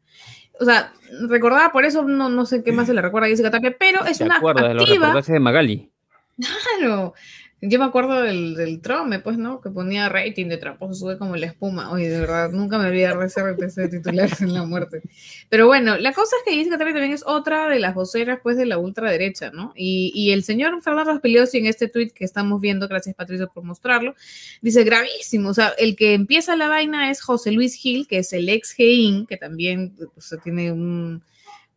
O 0.60 0.64
sea, 0.64 0.92
recordaba 1.28 1.72
por 1.72 1.84
eso, 1.84 2.02
no, 2.02 2.28
no 2.28 2.46
sé 2.46 2.62
qué 2.62 2.72
más 2.72 2.86
se 2.86 2.94
le 2.94 3.02
recuerda 3.02 3.26
a 3.26 3.30
Jessica 3.30 3.50
Tapia, 3.50 3.76
pero 3.78 4.04
es 4.04 4.20
una 4.20 4.36
activa. 4.36 5.14
De 5.14 5.32
de 5.32 5.40
Magali. 5.40 5.90
Claro, 6.78 7.14
yo 7.60 7.78
me 7.80 7.84
acuerdo 7.84 8.22
del, 8.22 8.54
del 8.54 8.80
Trome, 8.80 9.18
pues, 9.18 9.36
¿no? 9.36 9.60
Que 9.60 9.70
ponía 9.70 10.08
rating 10.08 10.46
de 10.46 10.58
trapo, 10.58 10.92
sube 10.94 11.18
como 11.18 11.36
la 11.36 11.46
espuma. 11.46 11.90
Oye, 11.90 12.08
de 12.08 12.20
verdad, 12.20 12.50
nunca 12.50 12.78
me 12.78 12.86
olvidé 12.86 13.08
de 13.08 13.66
ese, 13.66 13.80
de 13.80 13.88
titular 13.88 14.30
en 14.40 14.54
la 14.54 14.64
muerte. 14.64 15.02
Pero 15.48 15.66
bueno, 15.66 15.96
la 15.98 16.12
cosa 16.12 16.36
es 16.36 16.42
que 16.44 16.56
Jessica 16.56 16.78
también 16.78 17.12
es 17.12 17.24
otra 17.26 17.68
de 17.68 17.80
las 17.80 17.94
voceras, 17.94 18.38
pues, 18.42 18.56
de 18.56 18.66
la 18.66 18.78
ultraderecha, 18.78 19.50
¿no? 19.50 19.72
Y, 19.74 20.12
y 20.14 20.30
el 20.30 20.44
señor 20.44 20.80
Fernando 20.82 21.10
Raspeliosi 21.10 21.58
en 21.58 21.66
este 21.66 21.88
tweet 21.88 22.10
que 22.10 22.24
estamos 22.24 22.60
viendo, 22.60 22.86
gracias 22.86 23.16
Patricio 23.16 23.50
por 23.52 23.64
mostrarlo, 23.64 24.14
dice 24.62 24.84
gravísimo. 24.84 25.48
O 25.48 25.54
sea, 25.54 25.72
el 25.78 25.96
que 25.96 26.14
empieza 26.14 26.54
la 26.54 26.68
vaina 26.68 27.10
es 27.10 27.20
José 27.20 27.50
Luis 27.50 27.74
Gil, 27.74 28.06
que 28.06 28.18
es 28.18 28.32
el 28.32 28.48
ex 28.48 28.72
GEIN, 28.72 29.26
que 29.26 29.36
también 29.36 29.96
tiene 30.44 30.70
un 30.70 31.22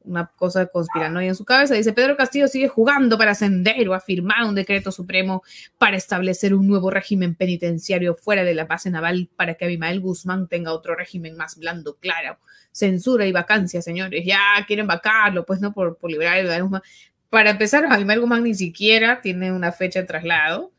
una 0.03 0.27
cosa 0.36 0.65
conspiranoia 0.67 1.29
en 1.29 1.36
su 1.36 1.46
cabeza. 1.46 1.75
Dice, 1.75 1.93
Pedro 1.93 2.17
Castillo 2.17 2.48
sigue 2.48 2.67
jugando 2.67 3.17
para 3.17 3.31
ascender 3.31 3.88
o 3.89 3.93
afirmar 3.93 4.43
un 4.43 4.55
decreto 4.55 4.91
supremo 4.91 5.43
para 5.77 5.98
establecer 5.98 6.53
un 6.53 6.67
nuevo 6.67 6.89
régimen 6.89 7.36
penitenciario 7.36 8.15
fuera 8.15 8.43
de 8.43 8.53
la 8.53 8.65
base 8.65 8.89
naval 8.89 9.29
para 9.36 9.55
que 9.55 9.65
Abimael 9.65 10.00
Guzmán 10.00 10.48
tenga 10.48 10.74
otro 10.74 10.96
régimen 10.96 11.36
más 11.38 11.58
blando, 11.58 11.98
claro. 11.98 12.38
Censura 12.72 13.25
y 13.25 13.31
vacancia, 13.31 13.81
señores. 13.81 14.25
Ya 14.25 14.39
quieren 14.67 14.88
vacarlo, 14.88 15.46
pues 15.46 15.60
no, 15.62 15.74
por, 15.74 15.98
por 15.98 16.12
liberar 16.12 16.43
Guzmán. 16.62 16.81
Para 17.29 17.51
empezar, 17.51 17.86
Abimael 17.89 18.20
Guzmán 18.20 18.43
ni 18.43 18.55
siquiera 18.55 19.22
tiene 19.22 19.51
una 19.51 19.72
fecha 19.72 20.01
de 20.01 20.08
traslado. 20.08 20.72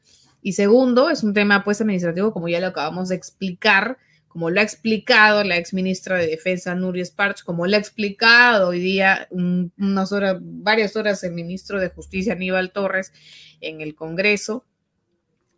Y 0.42 0.52
segundo, 0.52 1.08
es 1.08 1.22
un 1.22 1.32
tema 1.32 1.62
pues 1.62 1.80
administrativo, 1.80 2.32
como 2.32 2.48
ya 2.48 2.60
lo 2.60 2.66
acabamos 2.68 3.08
de 3.08 3.14
explicar, 3.14 3.96
como 4.32 4.48
lo 4.48 4.60
ha 4.60 4.62
explicado 4.62 5.44
la 5.44 5.58
ex 5.58 5.74
ministra 5.74 6.16
de 6.16 6.26
Defensa 6.26 6.74
Nuria 6.74 7.04
Sparch, 7.04 7.44
como 7.44 7.66
lo 7.66 7.76
ha 7.76 7.78
explicado 7.78 8.68
hoy 8.68 8.80
día 8.80 9.28
unas 9.30 10.10
horas, 10.10 10.38
varias 10.40 10.96
horas 10.96 11.22
el 11.22 11.32
ministro 11.32 11.78
de 11.78 11.90
Justicia 11.90 12.32
Aníbal 12.32 12.72
Torres 12.72 13.12
en 13.60 13.82
el 13.82 13.94
Congreso, 13.94 14.64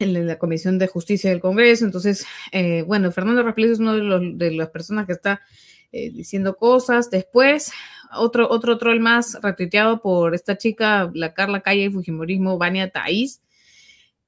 en 0.01 0.27
la 0.27 0.41
Comisión 0.41 0.81
de 0.81 0.89
Justicia 0.89 1.31
del 1.31 1.41
Congreso. 1.41 1.85
Entonces, 1.85 2.27
eh, 2.51 2.83
bueno, 2.83 3.13
Fernando 3.13 3.45
Raples 3.45 3.71
es 3.71 3.79
uno 3.79 3.93
de, 3.95 4.51
las 4.51 4.71
personas 4.71 5.07
que 5.07 5.13
está 5.13 5.41
eh, 5.93 6.11
diciendo 6.11 6.57
cosas. 6.57 7.11
Después, 7.11 7.71
otro, 8.17 8.51
otro 8.51 8.77
troll 8.77 8.99
más 8.99 9.39
retuiteado 9.41 10.03
por 10.03 10.35
esta 10.35 10.59
chica, 10.59 11.13
la 11.15 11.33
Carla 11.33 11.61
Calle 11.61 11.93
Fujimorismo, 11.93 12.59
Vania 12.59 12.91
Taiz, 12.91 13.41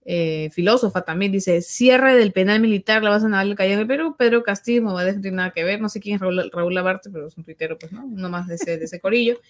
eh, 0.08 0.50
filósofa 0.52 1.02
también, 1.02 1.32
dice, 1.32 1.60
cierre 1.62 2.16
del 2.16 2.32
penal 2.32 2.60
militar, 2.60 3.02
la 3.02 3.10
base 3.10 3.28
naval 3.28 3.48
del 3.48 3.56
Callao 3.56 3.78
de 3.80 3.86
Perú, 3.86 4.14
Pedro 4.16 4.44
Castillo, 4.44 4.82
no 4.82 4.96
tiene 5.20 5.32
nada 5.32 5.50
que 5.50 5.64
ver, 5.64 5.80
no 5.80 5.88
sé 5.88 5.98
quién 5.98 6.14
es 6.14 6.20
Raúl, 6.20 6.48
Raúl 6.52 6.74
Labarte, 6.74 7.10
pero 7.10 7.26
es 7.26 7.36
un 7.36 7.42
tuitero, 7.42 7.76
pues, 7.76 7.90
¿no? 7.90 8.06
Uno 8.06 8.28
más 8.28 8.46
de 8.46 8.54
ese, 8.54 8.78
de 8.78 8.84
ese 8.84 9.00
corillo. 9.00 9.40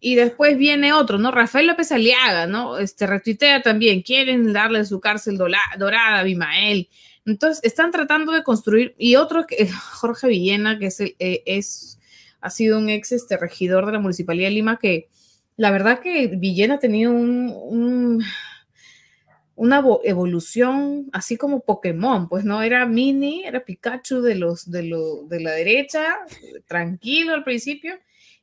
Y 0.00 0.16
después 0.16 0.58
viene 0.58 0.92
otro, 0.92 1.18
¿no? 1.18 1.30
Rafael 1.30 1.68
López 1.68 1.92
Aliaga, 1.92 2.48
¿no? 2.48 2.78
Este 2.78 3.06
retuitea 3.06 3.62
también, 3.62 4.02
quieren 4.02 4.52
darle 4.52 4.84
su 4.84 4.98
cárcel 4.98 5.38
dorada 5.38 6.16
a 6.16 6.18
Abimael. 6.18 6.88
Entonces, 7.24 7.62
están 7.62 7.92
tratando 7.92 8.32
de 8.32 8.42
construir, 8.42 8.96
y 8.98 9.14
otro, 9.14 9.46
Jorge 10.00 10.26
Villena, 10.26 10.80
que 10.80 10.86
es, 10.86 10.98
eh, 11.00 11.14
es 11.46 12.00
ha 12.40 12.50
sido 12.50 12.76
un 12.76 12.88
ex 12.88 13.12
este, 13.12 13.36
regidor 13.36 13.86
de 13.86 13.92
la 13.92 14.00
Municipalidad 14.00 14.48
de 14.48 14.54
Lima, 14.54 14.78
que 14.78 15.08
la 15.56 15.70
verdad 15.70 16.00
que 16.00 16.26
Villena 16.26 16.74
ha 16.74 16.78
tenido 16.80 17.12
un 17.12 18.24
una 19.54 19.82
evolución 20.04 21.08
así 21.12 21.36
como 21.36 21.60
Pokémon, 21.60 22.28
pues 22.28 22.44
no 22.44 22.62
era 22.62 22.86
mini, 22.86 23.44
era 23.44 23.64
Pikachu 23.64 24.22
de 24.22 24.34
los 24.34 24.70
de, 24.70 24.84
lo, 24.84 25.24
de 25.24 25.40
la 25.40 25.52
derecha, 25.52 26.18
tranquilo 26.66 27.34
al 27.34 27.44
principio, 27.44 27.94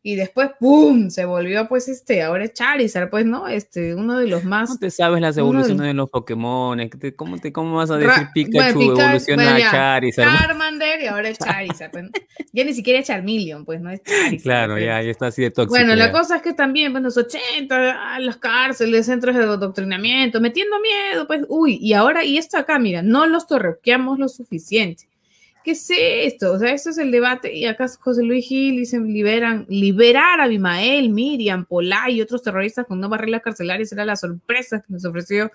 y 0.01 0.15
después 0.15 0.51
¡pum! 0.60 1.10
se 1.10 1.25
volvió 1.25 1.68
pues 1.68 1.89
este, 1.89 2.22
ahora 2.22 2.46
es 2.46 2.53
Charizard, 2.53 3.10
pues 3.10 3.25
no, 3.25 3.48
este, 3.48 3.94
uno 3.96 4.18
de 4.18 4.27
los 4.27 4.46
más... 4.46 4.70
¿Cómo 4.70 4.79
te 4.79 4.91
sabes 4.91 5.20
las 5.20 5.36
evoluciones 5.38 5.86
de, 5.86 5.94
los 5.94 6.10
Pokémon? 6.10 6.79
¿Cómo, 7.18 7.38
te, 7.38 7.51
¿Cómo 7.51 7.75
vas 7.75 7.91
a 7.91 7.98
decir 7.98 8.27
Pikachu 8.34 8.82
evoluciona 8.82 9.56
a 9.56 9.60
Charizard? 9.60 10.38
Charmander 10.38 11.01
y 11.01 11.08
ahora 11.08 11.29
es 11.29 11.38
Charizard, 11.39 11.91
pues, 11.91 12.06
ya 12.53 12.63
ni 12.63 12.74
siquiera 12.74 13.00
es 13.00 13.08
Charmeleon, 13.08 13.65
pues 13.65 13.82
no 13.82 13.89
es 13.89 14.01
Charizard. 14.03 14.41
Claro, 14.41 14.74
pues. 14.75 14.86
ya, 14.86 15.01
ya 15.01 15.12
está 15.12 15.27
así 15.27 15.41
de 15.41 15.51
tóxico. 15.51 15.75
Bueno, 15.75 15.96
la 15.96 16.12
cosa 16.13 16.38
es 16.38 16.41
que 16.44 16.53
también, 16.53 16.94
bueno, 16.94 17.08
los 17.08 17.18
80, 17.18 18.20
las 18.20 18.38
cárceles, 18.38 19.06
centros 19.06 19.36
de 19.36 19.44
adoctrinamiento, 19.44 20.39
metiendo 20.39 20.77
miedo, 20.79 21.27
pues, 21.27 21.41
uy, 21.50 21.77
y 21.82 21.94
ahora, 21.94 22.24
y 22.24 22.38
esto 22.38 22.58
acá, 22.58 22.79
mira, 22.79 23.01
no 23.01 23.27
los 23.27 23.48
torrequeamos 23.48 24.18
lo 24.18 24.29
suficiente. 24.29 25.10
¿Qué 25.63 25.72
es 25.72 25.88
esto? 25.89 26.54
O 26.54 26.60
sea, 26.60 26.74
esto 26.74 26.89
es 26.89 26.98
el 26.98 27.12
debate 27.12 27.54
y 27.54 27.66
acá 27.66 27.88
José 28.00 28.24
Luis 28.24 28.48
Gil 28.48 28.78
dice 28.78 29.00
liberan, 29.00 29.66
liberar 29.70 30.39
a 30.39 30.46
Abimael, 30.46 31.10
Miriam, 31.10 31.66
Polay 31.66 32.16
y 32.16 32.22
otros 32.22 32.42
terroristas 32.42 32.86
con 32.86 33.00
nuevas 33.00 33.20
reglas 33.20 33.42
carcelarias 33.42 33.92
era 33.92 34.06
la 34.06 34.16
sorpresa 34.16 34.82
que 34.82 34.94
nos 34.94 35.06
ofreció 35.06 35.51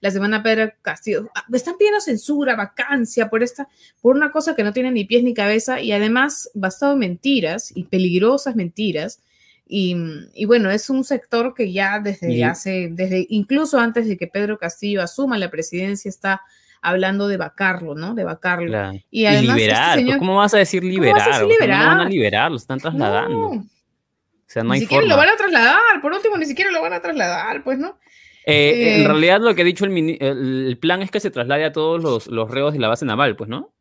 la 0.00 0.10
semana 0.10 0.42
Pedro 0.42 0.72
Castillo. 0.82 1.28
Ah, 1.34 1.44
están 1.52 1.76
pidiendo 1.76 2.00
censura, 2.00 2.56
vacancia 2.56 3.28
por 3.28 3.42
esta, 3.42 3.68
por 4.00 4.16
una 4.16 4.30
cosa 4.30 4.54
que 4.54 4.62
no 4.62 4.72
tiene 4.72 4.92
ni 4.92 5.04
pies 5.04 5.22
ni 5.22 5.34
cabeza 5.34 5.80
y 5.80 5.92
además 5.92 6.50
bastado 6.54 6.96
mentiras 6.96 7.72
y 7.74 7.84
peligrosas 7.84 8.56
mentiras. 8.56 9.20
Y, 9.70 9.94
y, 10.32 10.46
bueno, 10.46 10.70
es 10.70 10.88
un 10.88 11.04
sector 11.04 11.52
que 11.52 11.70
ya 11.70 12.00
desde 12.00 12.42
hace, 12.42 12.88
desde 12.90 13.26
incluso 13.28 13.78
antes 13.78 14.08
de 14.08 14.16
que 14.16 14.26
Pedro 14.26 14.58
Castillo 14.58 15.02
asuma 15.02 15.36
la 15.36 15.50
presidencia, 15.50 16.08
está 16.08 16.40
hablando 16.82 17.28
de 17.28 17.36
vacarlo, 17.36 17.94
¿no? 17.94 18.14
De 18.14 18.24
vacarlo. 18.24 18.92
Y, 19.10 19.26
además, 19.26 19.56
este 19.56 19.60
liberar, 19.60 20.04
pues, 20.04 20.18
¿cómo 20.18 20.36
vas 20.36 20.54
a 20.54 20.58
decir 20.58 20.84
liberar? 20.84 21.40
¿Cómo 21.40 21.52
liberar? 21.52 21.78
no 21.78 21.86
van 21.86 22.00
a 22.00 22.08
liberar, 22.08 22.50
lo 22.50 22.56
están 22.56 22.78
trasladando. 22.78 23.48
O 23.48 23.64
sea, 24.46 24.64
no 24.64 24.72
ni 24.72 24.80
siquiera 24.80 25.04
lo 25.04 25.16
van 25.16 25.28
a 25.28 25.36
trasladar, 25.36 26.00
por 26.00 26.12
último, 26.12 26.36
ni 26.36 26.46
siquiera 26.46 26.70
lo 26.70 26.80
van 26.80 26.92
a 26.94 27.00
trasladar, 27.00 27.62
pues, 27.62 27.78
¿no? 27.78 27.98
Eh, 28.46 28.96
en 28.96 29.02
eh, 29.02 29.06
realidad 29.06 29.40
lo 29.40 29.54
que 29.54 29.60
ha 29.60 29.64
dicho 29.64 29.84
el, 29.84 30.16
el, 30.20 30.78
plan 30.80 31.02
es 31.02 31.10
que 31.10 31.20
se 31.20 31.30
traslade 31.30 31.66
a 31.66 31.72
todos 31.72 32.02
los, 32.02 32.28
los, 32.28 32.50
reos 32.50 32.72
de 32.72 32.78
la 32.78 32.88
base 32.88 33.04
naval, 33.04 33.36
pues, 33.36 33.50
¿no? 33.50 33.74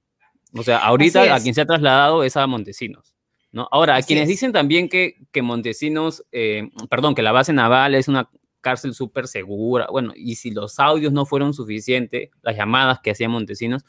O 0.54 0.64
sea, 0.64 0.80
ahorita 0.80 1.34
a 1.34 1.40
quien 1.40 1.56
se 1.56 1.62
ha 1.62 1.66
trasladado 1.66 2.24
es 2.24 2.36
a 2.36 2.46
Montesinos. 2.48 3.16
¿no? 3.52 3.68
Ahora, 3.72 3.96
a 3.96 4.02
quienes 4.02 4.28
dicen 4.28 4.52
también 4.52 4.90
que, 4.90 5.16
que 5.32 5.42
Montesinos, 5.42 6.26
eh, 6.32 6.70
perdón, 6.90 7.16
que 7.16 7.22
la 7.22 7.32
base 7.32 7.54
naval 7.54 7.96
es 7.96 8.08
una 8.08 8.30
cárcel 8.62 8.94
súper 8.94 9.28
segura. 9.28 9.88
Bueno, 9.92 10.14
y 10.16 10.36
si 10.36 10.52
los 10.52 10.80
audios 10.80 11.14
no 11.14 11.26
fueron 11.26 11.54
suficientes, 11.54 12.30
las 12.42 12.56
llamadas 12.56 13.00
que 13.00 13.12
hacía 13.12 13.30
Montesinos, 13.30 13.86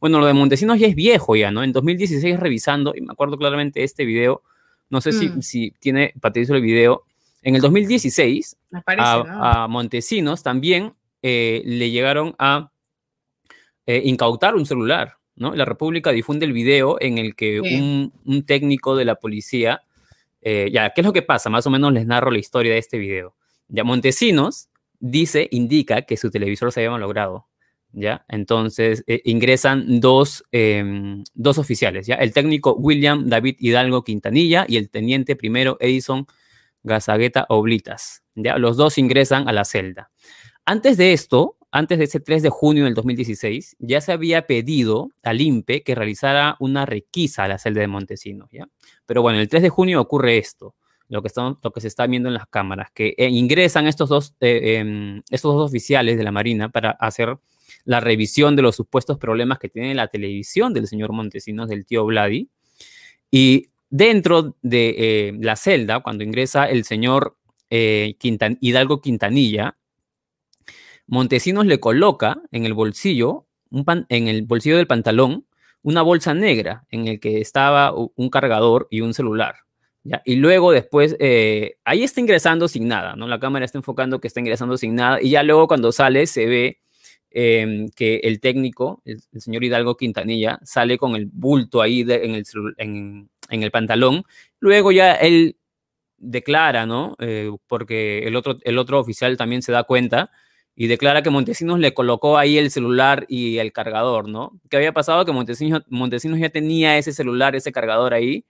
bueno, 0.00 0.18
lo 0.18 0.26
de 0.26 0.32
Montesinos 0.32 0.78
ya 0.80 0.88
es 0.88 0.96
viejo 0.96 1.36
ya, 1.36 1.50
¿no? 1.50 1.62
En 1.62 1.72
2016 1.72 2.40
revisando, 2.40 2.92
y 2.96 3.00
me 3.02 3.12
acuerdo 3.12 3.38
claramente 3.38 3.84
este 3.84 4.04
video, 4.04 4.42
no 4.90 5.00
sé 5.00 5.12
si, 5.12 5.28
mm. 5.28 5.42
si 5.42 5.70
tiene 5.78 6.12
Patricio 6.20 6.54
el 6.56 6.62
video, 6.62 7.04
en 7.42 7.56
el 7.56 7.60
2016 7.60 8.56
a, 8.96 9.66
Montesinos 9.68 10.42
también 10.42 10.94
eh, 11.22 11.62
le 11.64 11.90
llegaron 11.90 12.34
a 12.38 12.70
eh, 13.86 14.02
incautar 14.04 14.54
un 14.54 14.64
celular, 14.64 15.18
¿no? 15.34 15.54
La 15.54 15.64
República 15.64 16.12
difunde 16.12 16.46
el 16.46 16.52
video 16.52 16.98
en 17.00 17.18
el 17.18 17.34
que 17.34 17.60
un, 17.60 18.12
un, 18.24 18.44
técnico 18.44 18.96
de 18.96 19.04
la 19.04 19.16
policía, 19.16 19.82
eh, 20.40 20.70
ya, 20.72 20.90
¿qué 20.90 21.00
es 21.00 21.06
lo 21.06 21.12
que 21.12 21.22
pasa? 21.22 21.50
Más 21.50 21.66
o 21.66 21.70
menos 21.70 21.92
les 21.92 22.06
narro 22.06 22.30
la 22.30 22.38
historia 22.38 22.72
de 22.72 22.78
este 22.78 22.98
video. 22.98 23.34
Ya 23.68 23.84
Montesinos 23.84 24.68
dice, 25.00 25.48
indica 25.50 26.02
que 26.02 26.16
su 26.16 26.30
televisor 26.30 26.72
se 26.72 26.80
había 26.80 26.92
malogrado. 26.92 27.48
¿Ya? 27.94 28.24
Entonces 28.28 29.04
eh, 29.06 29.20
ingresan 29.26 30.00
dos, 30.00 30.44
em, 30.50 31.24
dos 31.34 31.58
oficiales, 31.58 32.06
¿ya? 32.06 32.14
El 32.14 32.32
técnico 32.32 32.72
William 32.72 33.28
David 33.28 33.56
Hidalgo 33.58 34.02
Quintanilla 34.02 34.64
y 34.66 34.78
el 34.78 34.88
teniente 34.88 35.36
primero 35.36 35.76
Edison 35.78 36.26
Gazagueta 36.84 37.44
Oblitas, 37.50 38.22
¿ya? 38.34 38.56
Los 38.56 38.78
dos 38.78 38.96
ingresan 38.96 39.46
a 39.46 39.52
la 39.52 39.66
celda. 39.66 40.10
Antes 40.64 40.96
de 40.96 41.12
esto, 41.12 41.58
antes 41.70 41.98
de 41.98 42.04
ese 42.04 42.20
3 42.20 42.42
de 42.42 42.48
junio 42.48 42.84
del 42.84 42.94
2016, 42.94 43.76
ya 43.78 44.00
se 44.00 44.12
había 44.12 44.46
pedido 44.46 45.10
al 45.22 45.42
INPE 45.42 45.82
que 45.82 45.94
realizara 45.94 46.56
una 46.60 46.86
requisa 46.86 47.44
a 47.44 47.48
la 47.48 47.58
celda 47.58 47.82
de 47.82 47.88
Montesinos, 47.88 48.48
¿ya? 48.52 48.68
Pero 49.04 49.20
bueno, 49.20 49.38
el 49.38 49.48
3 49.48 49.62
de 49.62 49.68
junio 49.68 50.00
ocurre 50.00 50.38
esto 50.38 50.74
lo 51.12 51.22
que, 51.22 51.30
lo 51.62 51.72
que 51.72 51.80
se 51.82 51.88
está 51.88 52.06
viendo 52.06 52.30
en 52.30 52.34
las 52.34 52.46
cámaras, 52.46 52.90
que 52.90 53.14
eh, 53.18 53.28
ingresan 53.28 53.86
estos 53.86 54.08
dos, 54.08 54.34
eh, 54.40 54.78
em, 54.78 55.22
estos 55.28 55.54
dos 55.54 55.68
oficiales 55.68 56.16
de 56.16 56.24
la 56.24 56.32
Marina 56.32 56.70
para 56.70 56.92
hacer 56.92 57.36
la 57.84 58.00
revisión 58.00 58.56
de 58.56 58.62
los 58.62 58.76
supuestos 58.76 59.18
problemas 59.18 59.58
que 59.58 59.68
tiene 59.68 59.94
la 59.94 60.08
televisión 60.08 60.72
del 60.72 60.86
señor 60.86 61.12
Montesinos, 61.12 61.68
del 61.68 61.84
tío 61.84 62.06
Vladi. 62.06 62.48
Y 63.30 63.68
dentro 63.90 64.56
de 64.62 64.94
eh, 64.96 65.32
la 65.38 65.56
celda, 65.56 66.00
cuando 66.00 66.24
ingresa 66.24 66.64
el 66.64 66.84
señor 66.84 67.36
Hidalgo 67.68 69.02
Quintanilla, 69.02 69.76
Montesinos 71.06 71.66
le 71.66 71.78
coloca 71.78 72.40
en 72.52 72.64
el 72.64 72.72
bolsillo, 72.72 73.46
en 73.70 74.28
el 74.28 74.42
bolsillo 74.42 74.78
del 74.78 74.86
pantalón, 74.86 75.46
una 75.82 76.00
bolsa 76.00 76.32
negra 76.32 76.86
en 76.90 77.06
el 77.06 77.20
que 77.20 77.42
estaba 77.42 77.92
un 77.94 78.30
cargador 78.30 78.88
y 78.90 79.02
un 79.02 79.12
celular. 79.12 79.56
Y 80.24 80.36
luego 80.36 80.72
después, 80.72 81.16
eh, 81.20 81.76
ahí 81.84 82.02
está 82.02 82.20
ingresando 82.20 82.66
sin 82.66 82.88
nada, 82.88 83.14
¿no? 83.14 83.28
La 83.28 83.38
cámara 83.38 83.64
está 83.64 83.78
enfocando 83.78 84.20
que 84.20 84.26
está 84.26 84.40
ingresando 84.40 84.76
sin 84.76 84.96
nada 84.96 85.22
y 85.22 85.30
ya 85.30 85.42
luego 85.44 85.68
cuando 85.68 85.92
sale 85.92 86.26
se 86.26 86.46
ve 86.46 86.80
em, 87.30 87.88
que 87.90 88.16
el 88.24 88.40
técnico, 88.40 89.00
el, 89.04 89.22
señor 89.40 89.62
Hidalgo 89.64 89.96
Quintanilla, 89.96 90.58
sale 90.64 90.98
con 90.98 91.14
el 91.14 91.26
bulto 91.26 91.80
ahí 91.82 92.00
en, 92.02 92.34
el, 92.34 92.44
en, 92.78 93.28
el 93.48 93.70
pantalón. 93.70 94.24
Luego 94.60 94.90
ya 94.92 95.14
él 95.14 95.56
declara, 96.18 96.84
¿no? 96.86 97.16
Eh, 97.20 97.50
porque 97.68 98.20
el 98.26 98.36
otro, 98.36 98.56
el 98.62 98.78
otro 98.78 98.98
oficial 99.00 99.36
también 99.36 99.62
se 99.62 99.72
da 99.72 99.84
cuenta 99.84 100.30
y 100.74 100.86
declara 100.88 101.22
que 101.22 101.30
Montesinos 101.30 101.78
le 101.78 101.94
colocó 101.94 102.38
ahí 102.38 102.58
el 102.58 102.70
celular 102.70 103.24
y 103.28 103.58
el 103.58 103.72
cargador, 103.72 104.28
¿no? 104.28 104.60
¿Qué 104.70 104.78
había 104.78 104.92
pasado? 104.92 105.24
Que 105.24 105.32
Montesinos, 105.32 105.82
Montesinos 105.88 106.38
ya 106.40 106.50
tenía 106.50 106.98
ese 106.98 107.12
celular, 107.12 107.54
ese 107.56 107.72
cargador 107.72 108.14
ahí 108.14 108.46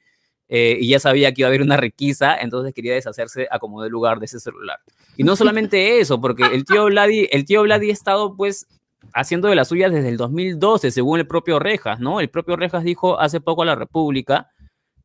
eh, 0.55 0.77
y 0.79 0.89
ya 0.89 1.01
sabía 1.01 1.33
que 1.33 1.41
iba 1.41 1.47
a 1.47 1.49
haber 1.49 1.63
una 1.63 1.79
requisa, 1.79 2.37
entonces 2.37 2.75
quería 2.75 2.93
deshacerse 2.93 3.49
a 3.51 3.59
como 3.59 3.83
de 3.83 3.89
lugar 3.89 4.19
de 4.19 4.27
ese 4.27 4.39
celular. 4.39 4.81
Y 5.17 5.25
no 5.25 5.35
solamente 5.35 5.99
eso, 6.01 6.21
porque 6.21 6.45
el 6.45 6.67
tío 6.67 6.85
Vladi, 6.85 7.27
el 7.33 7.47
tío 7.47 7.63
Vladi 7.63 7.89
ha 7.89 7.93
estado 7.95 8.37
pues 8.37 8.67
haciendo 9.15 9.49
de 9.49 9.55
las 9.55 9.69
suyas 9.69 9.91
desde 9.91 10.11
el 10.11 10.19
2012, 10.19 10.91
según 10.91 11.21
el 11.21 11.27
propio 11.27 11.59
Rejas, 11.59 12.01
¿no? 12.01 12.21
El 12.21 12.29
propio 12.29 12.57
Rejas 12.57 12.85
dijo 12.85 13.19
hace 13.19 13.41
poco 13.41 13.63
a 13.63 13.65
la 13.65 13.77
República 13.77 14.51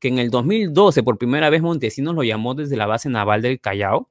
que 0.01 0.09
en 0.09 0.19
el 0.19 0.31
2012 0.31 1.01
por 1.01 1.17
primera 1.17 1.49
vez 1.49 1.61
Montesinos 1.61 2.13
lo 2.13 2.23
llamó 2.23 2.53
desde 2.53 2.75
la 2.75 2.85
base 2.85 3.07
naval 3.07 3.41
del 3.41 3.61
Callao 3.61 4.09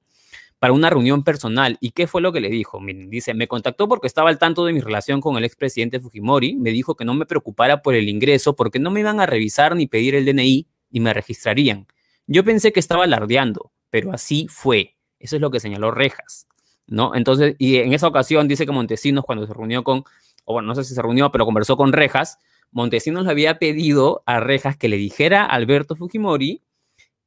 para 0.59 0.73
una 0.73 0.89
reunión 0.89 1.23
personal. 1.23 1.77
¿Y 1.83 1.91
qué 1.91 2.07
fue 2.07 2.23
lo 2.23 2.33
que 2.33 2.41
le 2.41 2.49
dijo? 2.49 2.81
Miren, 2.81 3.11
dice, 3.11 3.35
me 3.35 3.47
contactó 3.47 3.89
porque 3.89 4.07
estaba 4.07 4.31
al 4.31 4.39
tanto 4.39 4.65
de 4.65 4.73
mi 4.73 4.81
relación 4.81 5.21
con 5.21 5.37
el 5.37 5.45
expresidente 5.45 6.01
Fujimori, 6.01 6.57
me 6.57 6.71
dijo 6.71 6.95
que 6.95 7.05
no 7.05 7.13
me 7.13 7.27
preocupara 7.27 7.83
por 7.83 7.95
el 7.95 8.09
ingreso 8.09 8.57
porque 8.57 8.79
no 8.79 8.91
me 8.91 9.01
iban 9.01 9.21
a 9.21 9.27
revisar 9.27 9.77
ni 9.77 9.87
pedir 9.87 10.15
el 10.15 10.25
DNI, 10.25 10.67
y 10.97 11.01
me 11.01 11.13
registrarían. 11.13 11.87
Yo 12.27 12.43
pensé 12.43 12.73
que 12.73 12.81
estaba 12.81 13.05
alardeando, 13.05 13.71
pero 13.91 14.15
así 14.15 14.47
fue. 14.49 14.97
Eso 15.19 15.37
es 15.37 15.43
lo 15.43 15.51
que 15.51 15.61
señaló 15.61 15.91
Rejas, 15.91 16.49
¿no? 16.87 17.15
Entonces, 17.15 17.55
y 17.59 17.77
en 17.77 17.93
esa 17.93 18.09
ocasión 18.09 18.49
dice 18.49 18.65
que 18.65 18.73
Montesinos 18.73 19.27
cuando 19.27 19.47
se 19.47 19.53
reunió 19.53 19.85
con, 19.85 20.05
o 20.47 20.55
bueno, 20.55 20.69
no 20.69 20.75
sé 20.75 20.85
si 20.85 20.95
se 20.95 21.03
reunió, 21.03 21.31
pero 21.31 21.45
conversó 21.45 21.77
con 21.77 21.93
Rejas, 21.93 22.39
Montesinos 22.71 23.27
le 23.27 23.31
había 23.31 23.59
pedido 23.59 24.23
a 24.25 24.41
Rejas 24.41 24.79
que 24.79 24.89
le 24.89 24.97
dijera 24.97 25.43
a 25.43 25.49
Alberto 25.49 25.97
Fujimori 25.97 26.63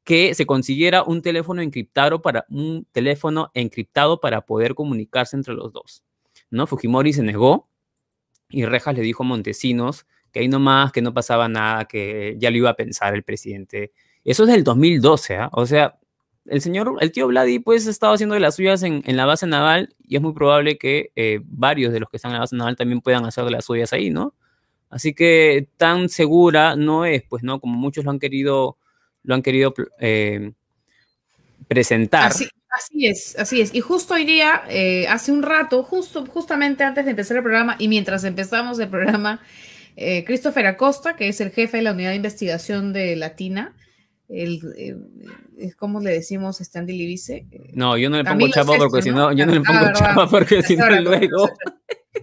que 0.04 0.34
se 0.34 0.48
consiguiera 0.48 1.04
un 1.04 1.22
teléfono 1.22 1.62
encriptado 1.62 2.24
para 2.24 2.48
un 2.50 2.88
teléfono 2.92 3.52
encriptado 3.54 4.20
para 4.20 4.48
poder 4.48 4.74
comunicarse 4.74 5.36
entre 5.36 5.54
los 5.54 5.72
dos. 5.72 6.04
¿No? 6.50 6.66
Fujimori 6.66 7.14
se 7.14 7.22
negó 7.22 7.70
y 8.50 8.66
Rejas 8.66 8.96
le 8.96 9.04
dijo 9.04 9.22
a 9.22 9.28
Montesinos 9.28 10.08
que 10.32 10.40
ahí 10.40 10.48
nomás, 10.48 10.92
que 10.92 11.02
no 11.02 11.14
pasaba 11.14 11.48
nada, 11.48 11.86
que 11.86 12.36
ya 12.38 12.52
lo 12.52 12.58
iba 12.58 12.70
a 12.70 12.76
pensar 12.76 13.16
el 13.16 13.24
presidente. 13.24 13.92
Eso 14.24 14.44
es 14.44 14.50
del 14.50 14.64
2012, 14.64 15.36
¿ah? 15.38 15.50
O 15.54 15.66
sea, 15.66 15.98
el 16.46 16.62
señor, 16.62 16.98
el 17.00 17.12
tío 17.12 17.28
Vladi, 17.28 17.60
pues 17.60 17.86
estaba 17.88 18.14
haciendo 18.14 18.36
de 18.36 18.42
las 18.42 18.56
suyas 18.56 18.84
en, 18.84 19.04
la 19.06 19.26
base 19.26 19.48
naval 19.48 19.96
y 20.08 20.16
es 20.16 20.22
muy 20.22 20.34
probable 20.34 20.78
que 20.78 21.12
eh, 21.16 21.40
varios 21.44 21.94
de 21.94 22.00
los 22.00 22.10
que 22.10 22.18
están 22.18 22.32
en 22.32 22.36
la 22.36 22.40
base 22.42 22.56
naval 22.56 22.76
también 22.76 23.02
puedan 23.02 23.26
hacer 23.26 23.46
de 23.46 23.52
las 23.52 23.66
suyas 23.66 23.94
ahí, 23.94 24.10
¿no? 24.10 24.34
Así 24.90 25.14
que 25.14 25.68
tan 25.78 26.10
segura 26.10 26.76
no 26.76 27.06
es, 27.06 27.24
pues, 27.24 27.44
¿no? 27.44 27.60
Como 27.60 27.78
muchos 27.78 28.04
lo 28.06 28.12
han 28.12 28.20
querido, 28.20 28.78
lo 29.24 29.36
han 29.36 29.44
querido 29.44 29.74
eh, 30.00 30.54
presentar. 31.68 32.32
Así, 32.72 33.06
es, 33.06 33.38
así 33.38 33.62
es. 33.62 33.74
Y 33.74 33.82
justo 33.82 34.14
hoy 34.14 34.26
día, 34.26 34.64
eh, 34.70 35.08
hace 35.08 35.32
un 35.32 35.44
rato, 35.44 35.84
justo, 35.84 36.26
justamente 36.26 36.84
antes 36.84 37.06
de 37.06 37.12
empezar 37.12 37.38
el 37.38 37.44
programa 37.44 37.76
y 37.80 37.88
mientras 37.88 38.24
empezamos 38.24 38.80
el 38.80 38.90
programa, 38.90 39.42
Christopher 39.96 40.66
Acosta, 40.68 41.16
que 41.16 41.28
es 41.28 41.42
el 41.42 41.52
jefe 41.52 41.78
de 41.78 41.84
la 41.84 41.92
unidad 41.92 42.12
de 42.12 42.16
investigación 42.16 42.94
de 42.94 43.16
Latina, 43.16 43.76
el, 44.30 44.62
eh, 44.78 45.72
¿cómo 45.76 46.00
le 46.00 46.12
decimos 46.12 46.62
Andy 46.76 46.94
Libice? 46.94 47.48
No, 47.74 47.98
yo 47.98 48.10
no 48.10 48.18
le 48.18 48.24
pongo 48.24 48.48
chapa 48.50 48.78
porque 48.78 49.02
si 49.02 49.10
no, 49.10 49.32
yo 49.34 49.46
no 49.46 49.54
le 49.54 49.62
pongo 49.62 49.80
ah, 49.80 49.94
chapa 49.94 50.30
porque 50.30 50.62
si 50.62 50.78
no 50.78 50.88
luego. 51.02 51.50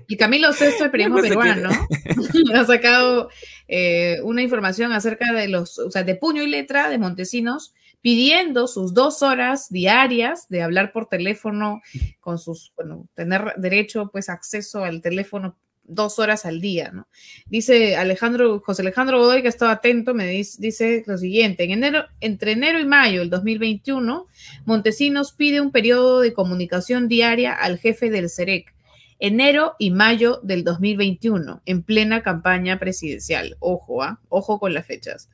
Y 0.07 0.17
Camilo 0.17 0.53
Sesto, 0.53 0.85
el 0.85 0.91
periodismo 0.93 1.21
peruano, 1.23 1.71
ha 2.55 2.65
sacado 2.65 3.29
eh, 3.67 4.19
una 4.23 4.43
información 4.43 4.93
acerca 4.93 5.33
de 5.33 5.49
los, 5.49 5.81
o 5.81 5.91
sea, 5.91 6.05
de 6.05 6.15
puño 6.15 6.43
y 6.43 6.49
letra 6.49 6.89
de 6.89 6.99
Montesinos, 6.99 7.75
pidiendo 8.03 8.69
sus 8.69 8.95
dos 8.95 9.23
horas 9.23 9.69
diarias 9.69 10.49
de 10.49 10.63
hablar 10.63 10.93
por 10.93 11.09
teléfono 11.09 11.81
con 12.21 12.39
sus, 12.39 12.73
bueno, 12.77 13.09
tener 13.15 13.55
derecho, 13.57 14.11
pues, 14.13 14.29
acceso 14.29 14.85
al 14.85 15.03
teléfono 15.03 15.57
dos 15.89 16.19
horas 16.19 16.47
al 16.47 16.61
día, 16.61 16.91
¿no? 16.93 17.09
Dice 17.47 17.97
Alejandro, 17.97 18.61
José 18.61 18.83
Alejandro 18.83 19.19
Godoy, 19.19 19.43
que 19.43 19.49
estaba 19.49 19.73
atento, 19.73 20.15
me 20.15 20.27
dice, 20.27 20.57
dice, 20.61 21.05
lo 21.07 21.19
siguiente, 21.19 21.65
en 21.65 21.71
enero, 21.73 22.05
entre 22.21 22.53
enero 22.53 22.79
y 22.79 22.85
mayo 22.85 23.21
del 23.21 23.31
2021, 23.31 24.27
Montesinos 24.65 25.33
pide 25.33 25.61
un 25.61 25.71
periodo 25.71 26.21
de 26.21 26.33
comunicación 26.33 27.09
diaria 27.09 27.53
al 27.53 27.79
jefe 27.79 28.11
del 28.11 28.31
CEREC, 28.31 28.75
enero 29.19 29.75
y 29.79 29.91
mayo 29.91 30.41
del 30.43 30.65
2021, 30.65 31.63
en 31.65 31.83
plena 31.83 32.23
campaña 32.23 32.79
presidencial. 32.79 33.57
Ojo, 33.61 34.03
¿ah? 34.03 34.21
Ojo 34.29 34.59
con 34.59 34.75
las 34.75 34.87
fechas. 34.87 35.29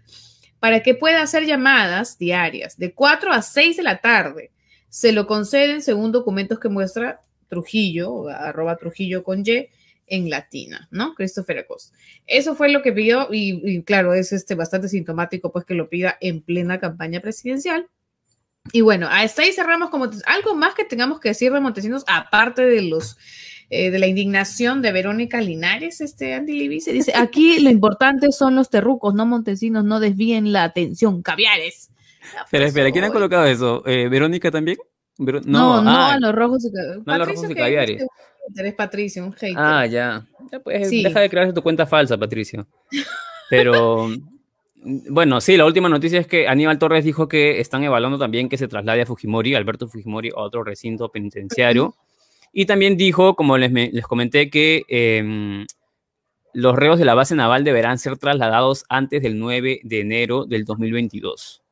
Para 0.61 0.81
que 0.81 0.95
pueda 0.95 1.23
hacer 1.23 1.45
llamadas 1.45 2.19
diarias 2.19 2.77
de 2.79 2.93
4 2.93 3.33
a 3.33 3.43
6 3.43 3.77
de 3.79 3.83
la 3.83 4.01
tarde. 4.01 4.51
Se 4.89 5.13
lo 5.13 5.27
conceden 5.27 5.83
según 5.83 6.13
documentos 6.13 6.61
que 6.61 6.69
muestra 6.69 7.21
Trujillo, 7.49 8.29
arroba 8.29 8.77
Trujillo 8.77 9.25
con 9.25 9.41
Y, 9.41 9.69
en 10.07 10.31
latina, 10.31 10.89
¿no? 10.91 11.15
Christopher 11.15 11.59
Acosta. 11.59 11.97
Eso 12.27 12.55
fue 12.55 12.69
lo 12.71 12.83
que 12.83 12.93
pidió 12.93 13.29
y, 13.31 13.83
claro, 13.83 14.15
es 14.15 14.33
este, 14.33 14.55
bastante 14.55 14.89
sintomático 14.89 15.53
pues 15.53 15.65
que 15.65 15.75
lo 15.75 15.89
pida 15.89 16.17
en 16.21 16.43
plena 16.43 16.81
campaña 16.81 17.21
presidencial. 17.21 17.89
Y 18.73 18.81
bueno, 18.81 19.09
hasta 19.11 19.43
ahí 19.43 19.53
cerramos 19.53 19.91
como 19.91 20.09
algo 20.27 20.55
más 20.55 20.75
que 20.75 20.85
tengamos 20.85 21.19
que 21.19 21.31
decir 21.31 21.53
de 21.53 21.61
Montesinos, 21.61 22.05
aparte 22.07 22.63
de 22.63 22.83
los 22.83 23.17
eh, 23.75 23.91
de 23.91 23.99
la 23.99 24.07
indignación 24.07 24.83
de 24.83 24.93
Verónica 24.93 25.41
Linares, 25.41 26.03
este 26.03 26.35
Andy 26.35 26.53
Libice, 26.53 26.93
dice, 26.93 27.15
aquí 27.17 27.59
lo 27.59 27.71
importante 27.71 28.31
son 28.31 28.55
los 28.55 28.69
terrucos, 28.69 29.15
no 29.15 29.25
Montesinos, 29.25 29.83
no 29.83 29.99
desvíen 29.99 30.53
la 30.53 30.65
atención, 30.65 31.23
caviares. 31.23 31.91
Espera, 32.45 32.67
espera, 32.67 32.93
¿quién 32.93 33.05
ha 33.05 33.11
colocado 33.11 33.47
eso? 33.47 33.83
¿Eh, 33.87 34.09
¿Verónica 34.11 34.51
también? 34.51 34.77
no, 35.17 35.83
no, 35.83 35.91
ah, 35.91 36.13
a 36.13 36.21
los 36.21 36.35
rojos 36.35 36.65
y, 36.67 36.71
no, 36.71 37.19
los 37.19 37.29
rojos 37.29 37.51
y 37.51 37.55
caviares. 37.55 38.07
Eres 38.57 38.75
Patricio, 38.75 39.25
un 39.25 39.33
hater. 39.33 39.57
Ah, 39.57 39.87
ya. 39.87 40.27
pues, 40.63 40.91
Deja 40.91 41.21
de 41.21 41.31
crearse 41.31 41.53
tu 41.53 41.63
cuenta 41.63 41.87
falsa, 41.87 42.19
Patricio. 42.19 42.67
Pero, 43.49 44.09
bueno, 44.75 45.41
sí, 45.41 45.57
la 45.57 45.65
última 45.65 45.89
noticia 45.89 46.21
es 46.21 46.27
que 46.27 46.49
Aníbal 46.49 46.79
Torres 46.79 47.05
dijo 47.05 47.29
que 47.29 47.61
están 47.61 47.85
evaluando 47.85 48.19
también 48.19 48.49
que 48.49 48.59
se 48.59 48.69
traslade 48.69 49.03
a 49.03 49.07
Fujimori, 49.07 49.55
Alberto 49.55 49.89
Fujimori, 49.89 50.31
a 50.31 50.41
otro 50.41 50.65
recinto 50.65 51.09
penitenciario. 51.11 51.95
Y 52.53 52.67
también 52.67 52.97
dijo, 52.97 53.35
como 53.35 53.57
les, 53.57 53.73
les 53.73 54.05
comenté, 54.05 54.51
que 54.51 54.85
em, 54.89 55.67
los 56.53 56.77
reos 56.77 56.99
de 56.99 57.07
la 57.07 57.15
base 57.15 57.35
naval 57.35 57.65
deberán 57.65 57.99
ser 57.99 58.19
trasladados 58.19 58.85
antes 58.89 59.23
del 59.23 59.39
9 59.39 59.81
de 59.83 60.01
enero 60.01 60.45
del 60.45 60.65
2022. 60.65 61.63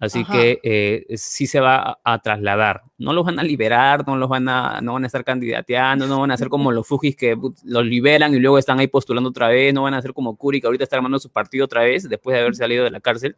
Así 0.00 0.24
que 0.24 0.60
eh, 0.62 1.16
sí 1.16 1.48
se 1.48 1.58
va 1.58 1.98
a, 2.04 2.18
trasladar. 2.20 2.82
No 2.98 3.12
los 3.12 3.24
van 3.24 3.40
a 3.40 3.42
liberar, 3.42 4.06
no 4.06 4.16
los 4.16 4.28
van 4.28 4.48
a, 4.48 4.80
no 4.80 4.92
van 4.92 5.02
a 5.02 5.06
estar 5.06 5.24
candidateando, 5.24 6.06
no 6.06 6.20
van 6.20 6.30
a 6.30 6.36
ser 6.36 6.48
como 6.48 6.70
los 6.70 6.86
Fujis 6.86 7.16
que 7.16 7.36
los 7.64 7.84
liberan 7.84 8.32
y 8.32 8.38
luego 8.38 8.58
están 8.58 8.78
ahí 8.78 8.86
postulando 8.86 9.30
otra 9.30 9.48
vez, 9.48 9.74
no 9.74 9.82
van 9.82 9.94
a 9.94 10.02
ser 10.02 10.12
como 10.12 10.36
Curi 10.36 10.60
que 10.60 10.68
ahorita 10.68 10.84
está 10.84 10.96
armando 10.96 11.18
su 11.18 11.30
partido 11.30 11.64
otra 11.64 11.82
vez 11.82 12.08
después 12.08 12.34
de 12.34 12.40
haber 12.40 12.54
salido 12.54 12.84
de 12.84 12.90
la 12.90 13.00
cárcel. 13.00 13.36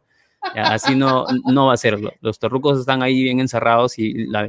Así 0.55 0.95
no, 0.95 1.25
no 1.45 1.67
va 1.67 1.73
a 1.73 1.77
ser. 1.77 1.99
Los 2.21 2.39
torrucos 2.39 2.79
están 2.79 3.01
ahí 3.01 3.23
bien 3.23 3.39
encerrados 3.39 3.97
y 3.97 4.25
la, 4.25 4.47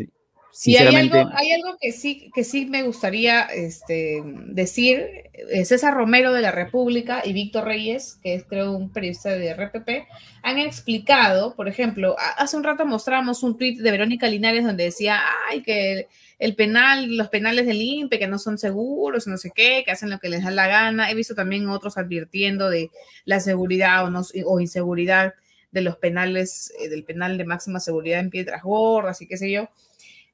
Sí, 0.53 0.77
hay 0.77 0.95
algo, 0.95 1.17
hay 1.35 1.51
algo, 1.53 1.79
que 1.81 1.93
sí, 1.93 2.31
que 2.35 2.45
sí 2.45 2.67
me 2.67 2.83
gustaría 2.83 3.43
este, 3.45 4.23
decir. 4.25 5.31
Eh, 5.33 5.65
César 5.65 5.95
Romero 5.95 6.33
de 6.35 6.43
la 6.43 6.51
República 6.51 7.23
y 7.25 7.33
Víctor 7.33 7.65
Reyes, 7.65 8.19
que 8.23 8.35
es 8.35 8.45
creo 8.45 8.73
un 8.73 8.93
periodista 8.93 9.31
de 9.31 9.55
RPP, 9.55 10.07
han 10.43 10.59
explicado, 10.59 11.55
por 11.57 11.69
ejemplo, 11.69 12.17
hace 12.37 12.59
un 12.59 12.65
rato 12.65 12.85
mostramos 12.85 13.43
un 13.43 13.57
tuit 13.57 13.81
de 13.81 13.91
Verónica 13.91 14.29
Linares 14.29 14.65
donde 14.65 14.85
decía, 14.85 15.21
ay, 15.49 15.63
que 15.63 16.09
el 16.39 16.55
penal, 16.55 17.17
los 17.17 17.29
penales 17.29 17.67
del 17.67 17.81
INPE, 17.81 18.19
que 18.19 18.27
no 18.27 18.39
son 18.39 18.59
seguros, 18.59 19.27
no 19.27 19.39
sé 19.39 19.53
qué, 19.55 19.83
que 19.87 19.93
hacen 19.93 20.11
lo 20.11 20.19
que 20.19 20.29
les 20.29 20.45
da 20.45 20.51
la 20.51 20.67
gana. 20.67 21.11
He 21.11 21.15
visto 21.15 21.35
también 21.35 21.69
otros 21.69 21.97
advirtiendo 21.97 22.69
de 22.69 22.91
la 23.25 23.41
seguridad 23.41 24.05
o, 24.05 24.11
no, 24.11 24.23
o 24.45 24.61
inseguridad 24.61 25.35
de 25.71 25.81
los 25.81 25.97
penales, 25.97 26.73
eh, 26.79 26.89
del 26.89 27.05
penal 27.05 27.39
de 27.39 27.45
máxima 27.45 27.81
seguridad 27.81 28.21
en 28.21 28.31
Piedras 28.31 28.63
Gordas 28.63 29.23
y 29.23 29.27
qué 29.27 29.37
sé 29.37 29.51
yo. 29.51 29.71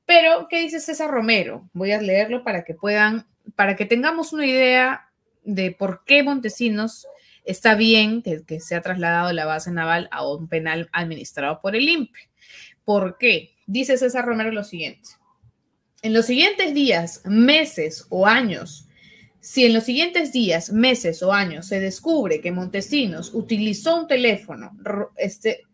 Pero, 0.08 0.48
¿qué 0.48 0.62
dice 0.62 0.80
César 0.80 1.10
Romero? 1.10 1.68
Voy 1.74 1.92
a 1.92 2.00
leerlo 2.00 2.42
para 2.42 2.64
que 2.64 2.72
puedan, 2.72 3.26
para 3.56 3.76
que 3.76 3.84
tengamos 3.84 4.32
una 4.32 4.46
idea 4.46 5.10
de 5.44 5.70
por 5.70 6.02
qué 6.06 6.22
Montesinos 6.22 7.06
está 7.44 7.74
bien 7.74 8.22
que, 8.22 8.58
se 8.58 8.74
ha 8.74 8.80
trasladado 8.80 9.34
la 9.34 9.44
base 9.44 9.70
naval 9.70 10.08
a 10.10 10.26
un 10.26 10.48
penal 10.48 10.88
administrado 10.92 11.60
por 11.60 11.76
el 11.76 11.86
INPE. 11.86 12.20
¿Por 12.86 13.18
qué? 13.18 13.50
Dice 13.66 13.98
César 13.98 14.24
Romero 14.24 14.50
lo 14.50 14.64
siguiente. 14.64 15.10
En 16.00 16.14
los 16.14 16.24
siguientes 16.24 16.72
días, 16.72 17.20
meses 17.26 18.06
o 18.08 18.26
años, 18.26 18.88
si 19.40 19.66
en 19.66 19.74
los 19.74 19.84
siguientes 19.84 20.32
días, 20.32 20.72
meses 20.72 21.22
o 21.22 21.34
años 21.34 21.66
se 21.66 21.80
descubre 21.80 22.40
que 22.40 22.50
Montesinos 22.50 23.34
utilizó 23.34 24.00
un 24.00 24.06
teléfono, 24.06 24.74
este, 25.18 25.64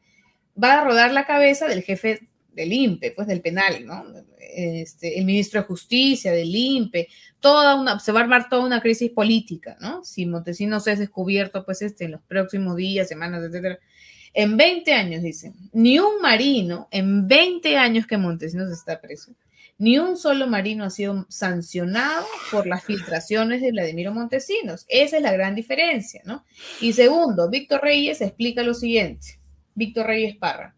va 0.60 0.80
a 0.80 0.84
rodar 0.84 1.12
la 1.12 1.24
cabeza 1.24 1.68
del 1.68 1.84
jefe 1.84 2.28
del 2.54 2.72
INPE, 2.72 3.12
pues 3.12 3.26
del 3.26 3.40
penal, 3.40 3.84
¿no? 3.84 4.04
Este, 4.38 5.18
el 5.18 5.24
ministro 5.24 5.60
de 5.60 5.66
Justicia, 5.66 6.32
del 6.32 6.54
INPE, 6.54 7.08
toda 7.40 7.74
una, 7.74 7.98
se 7.98 8.12
va 8.12 8.20
a 8.20 8.22
armar 8.22 8.48
toda 8.48 8.64
una 8.64 8.80
crisis 8.80 9.10
política, 9.10 9.76
¿no? 9.80 10.04
Si 10.04 10.26
Montesinos 10.26 10.86
es 10.86 10.98
descubierto, 10.98 11.64
pues 11.64 11.82
este, 11.82 12.04
en 12.04 12.12
los 12.12 12.22
próximos 12.22 12.76
días, 12.76 13.08
semanas, 13.08 13.42
etcétera. 13.44 13.78
En 14.32 14.56
20 14.56 14.92
años, 14.92 15.22
dicen, 15.22 15.54
ni 15.72 15.98
un 15.98 16.20
marino, 16.20 16.88
en 16.90 17.28
20 17.28 17.76
años 17.76 18.06
que 18.06 18.18
Montesinos 18.18 18.70
está 18.70 19.00
preso, 19.00 19.32
ni 19.78 19.98
un 19.98 20.16
solo 20.16 20.46
marino 20.46 20.84
ha 20.84 20.90
sido 20.90 21.26
sancionado 21.28 22.26
por 22.50 22.66
las 22.66 22.84
filtraciones 22.84 23.60
de 23.60 23.72
Vladimiro 23.72 24.12
Montesinos. 24.12 24.86
Esa 24.88 25.16
es 25.16 25.22
la 25.22 25.32
gran 25.32 25.54
diferencia, 25.54 26.22
¿no? 26.24 26.44
Y 26.80 26.92
segundo, 26.92 27.50
Víctor 27.50 27.82
Reyes 27.82 28.20
explica 28.20 28.62
lo 28.62 28.74
siguiente. 28.74 29.40
Víctor 29.74 30.06
Reyes 30.06 30.36
Parra. 30.36 30.74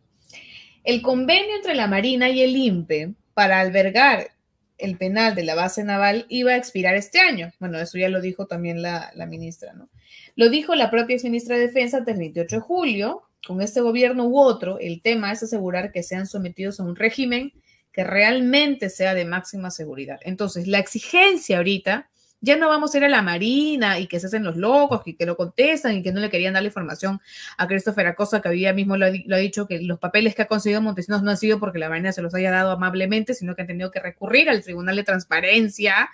El 0.87 1.03
convenio 1.03 1.57
entre 1.57 1.75
la 1.75 1.89
Marina 1.89 2.31
y 2.31 2.43
el 2.43 2.57
INPE 2.57 3.15
para 3.35 3.59
albergar 3.59 4.31
el 4.79 4.97
penal 4.97 5.35
de 5.35 5.43
la 5.43 5.57
base 5.57 5.83
naval 5.83 6.27
iba 6.29 6.53
a 6.53 6.57
expirar 6.57 6.95
este 6.95 7.19
año. 7.19 7.51
Bueno, 7.59 7.81
eso 7.81 7.99
ya 7.99 8.09
lo 8.09 8.21
dijo 8.21 8.47
también 8.47 8.83
la, 8.83 9.11
ministra, 9.29 9.73
¿no? 9.73 9.89
Lo 10.37 10.49
dijo 10.49 10.77
la 10.77 10.89
propia 10.89 11.17
ministra 11.25 11.57
de 11.57 11.67
Defensa 11.67 12.05
el 12.07 12.17
28 12.17 12.57
de 12.57 12.63
julio. 12.63 13.23
Con 13.45 13.63
este 13.63 13.81
gobierno 13.81 14.27
u 14.27 14.39
otro, 14.39 14.79
el 14.79 15.03
tema 15.03 15.33
es 15.33 15.43
asegurar 15.43 15.91
que 15.91 16.05
sean 16.05 16.29
sometidos 16.29 16.79
a 16.79 16.85
un 16.85 16.95
régimen 16.95 17.53
que 17.91 18.05
realmente 18.05 18.89
sea 18.89 19.15
de 19.15 19.25
máxima 19.25 19.73
seguridad. 19.73 20.21
Entonces, 20.23 20.69
la 20.69 20.79
exigencia 20.79 21.57
ahorita 21.57 22.09
ya 22.41 22.57
no 22.57 22.69
vamos 22.69 22.95
a 22.95 22.99
ir 22.99 23.05
a 23.05 23.09
la 23.09 23.23
Marina 23.23 23.99
y 23.99 24.07
que 24.07 24.21
se 24.21 24.27
hacen 24.27 24.45
los 24.45 24.57
locos 24.57 25.03
y 25.07 25.15
que 25.15 25.27
lo 25.27 25.37
contestan 25.37 25.97
y 25.97 26.03
que 26.03 26.13
no 26.13 26.21
le 26.21 26.31
querían 26.31 26.55
dar 26.55 26.63
la 26.63 26.69
información 26.69 27.21
a 27.57 27.67
Christopher 27.67 28.07
Acosta, 28.07 28.41
que 28.41 28.49
había 28.49 28.73
mismo 28.73 28.97
lo 28.97 29.07
ha, 29.07 29.39
dicho, 29.39 29.67
que 29.67 29.81
los 29.81 29.99
papeles 29.99 30.35
que 30.35 30.43
ha 30.43 30.47
conseguido 30.47 30.83
Montesinos 30.83 31.23
no 31.23 31.31
han 31.31 31.37
sido 31.39 31.59
porque 31.59 31.79
la 31.79 31.89
Marina 31.89 32.13
se 32.13 32.23
los 32.23 32.35
haya 32.35 32.51
dado 32.51 32.71
amablemente, 32.71 33.35
sino 33.35 33.55
que 33.55 33.63
han 33.63 33.69
tenido 33.69 33.91
que 33.91 34.01
recurrir 34.01 34.49
al 34.51 34.63
Tribunal 34.63 34.97
de 34.97 35.05
Transparencia 35.05 36.09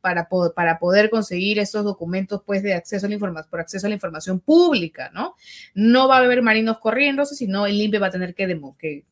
para, 0.00 0.28
para 0.54 0.78
poder 0.78 1.10
conseguir 1.10 1.58
esos 1.58 1.84
documentos 1.84 2.42
pues 2.44 2.62
de 2.62 2.74
acceso 2.74 3.06
a 3.06 3.10
la 3.10 3.46
por 3.50 3.60
acceso 3.60 3.86
a 3.86 3.90
la 3.90 3.94
información 3.94 4.40
pública, 4.40 5.10
¿no? 5.12 5.34
No 5.74 6.08
va 6.08 6.18
a 6.18 6.20
haber 6.20 6.42
marinos 6.42 6.78
corriendo, 6.78 7.24
sino 7.26 7.66
el 7.66 7.80
INPE 7.80 7.98
va 7.98 8.06
a 8.08 8.10
tener 8.10 8.34
que, 8.34 9.04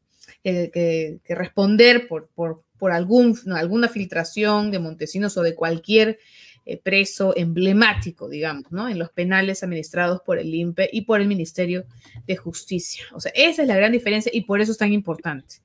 que, 0.43 1.21
que, 1.25 1.35
responder 1.35 2.07
por, 2.07 2.29
por, 2.35 2.63
por 2.79 2.93
algún, 2.93 3.39
alguna 3.55 3.89
filtración 3.89 4.71
de 4.71 4.79
Montesinos 4.79 5.37
o 5.37 5.43
de 5.43 5.55
cualquier 5.55 6.19
eh, 6.67 6.79
preso 6.79 7.35
emblemático, 7.37 8.27
digamos, 8.27 8.73
¿no? 8.73 8.89
En 8.89 8.99
los 8.99 9.11
penales 9.11 9.63
administrados 9.63 10.23
por 10.23 10.39
el 10.39 10.55
INPE 10.55 10.89
y 10.93 11.03
por 11.03 11.21
el 11.21 11.29
Ministerio 11.29 11.85
de 12.27 12.37
Justicia. 12.37 13.05
O 13.13 13.21
sea, 13.21 13.33
esa 13.35 13.61
es 13.61 13.69
la 13.69 13.77
gran 13.77 13.93
diferencia 13.93 14.31
y 14.33 14.43
por 14.43 14.63
eso 14.63 14.73
es 14.73 14.79
tan 14.79 14.91
importante. 14.91 15.57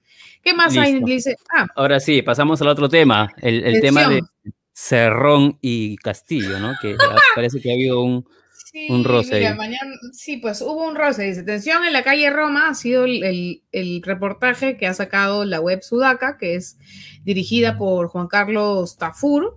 ¿Qué 0.44 0.54
más 0.54 0.76
hay? 0.76 1.02
Dice, 1.02 1.38
ah, 1.56 1.68
Ahora 1.78 2.02
sí, 2.02 2.22
pasamos 2.22 2.62
al 2.62 2.68
otro 2.68 2.90
tema, 2.90 3.32
el, 3.42 3.80
tema 3.80 4.10
de 4.10 4.22
Cerrón 4.74 5.58
y 5.62 5.96
Castillo, 5.96 6.60
¿no? 6.60 6.74
Que 6.82 6.98
parece 7.36 7.62
que 7.62 7.72
ha 7.72 7.76
habido 7.76 8.02
un, 8.02 8.28
un 8.90 9.04
roce. 9.06 9.56
sí, 10.12 10.36
pues 10.36 10.62
hubo 10.62 10.86
un 10.86 10.96
roce. 10.96 11.24
Dice, 11.24 11.44
tensión 11.44 11.86
en 11.86 11.94
la 11.94 12.04
calle 12.04 12.30
Roma 12.30 12.68
ha 12.68 12.74
sido 12.74 13.06
el, 13.06 13.64
el, 13.72 14.02
reportaje 14.04 14.76
que 14.76 14.86
ha 14.86 14.94
sacado 14.94 15.46
la 15.46 15.62
web 15.62 15.82
Sudaca, 15.82 16.38
que 16.38 16.56
es 16.56 16.78
dirigida 17.24 17.78
por 17.78 18.10
Juan 18.10 18.28
Carlos 18.28 18.98
Tafur 18.98 19.56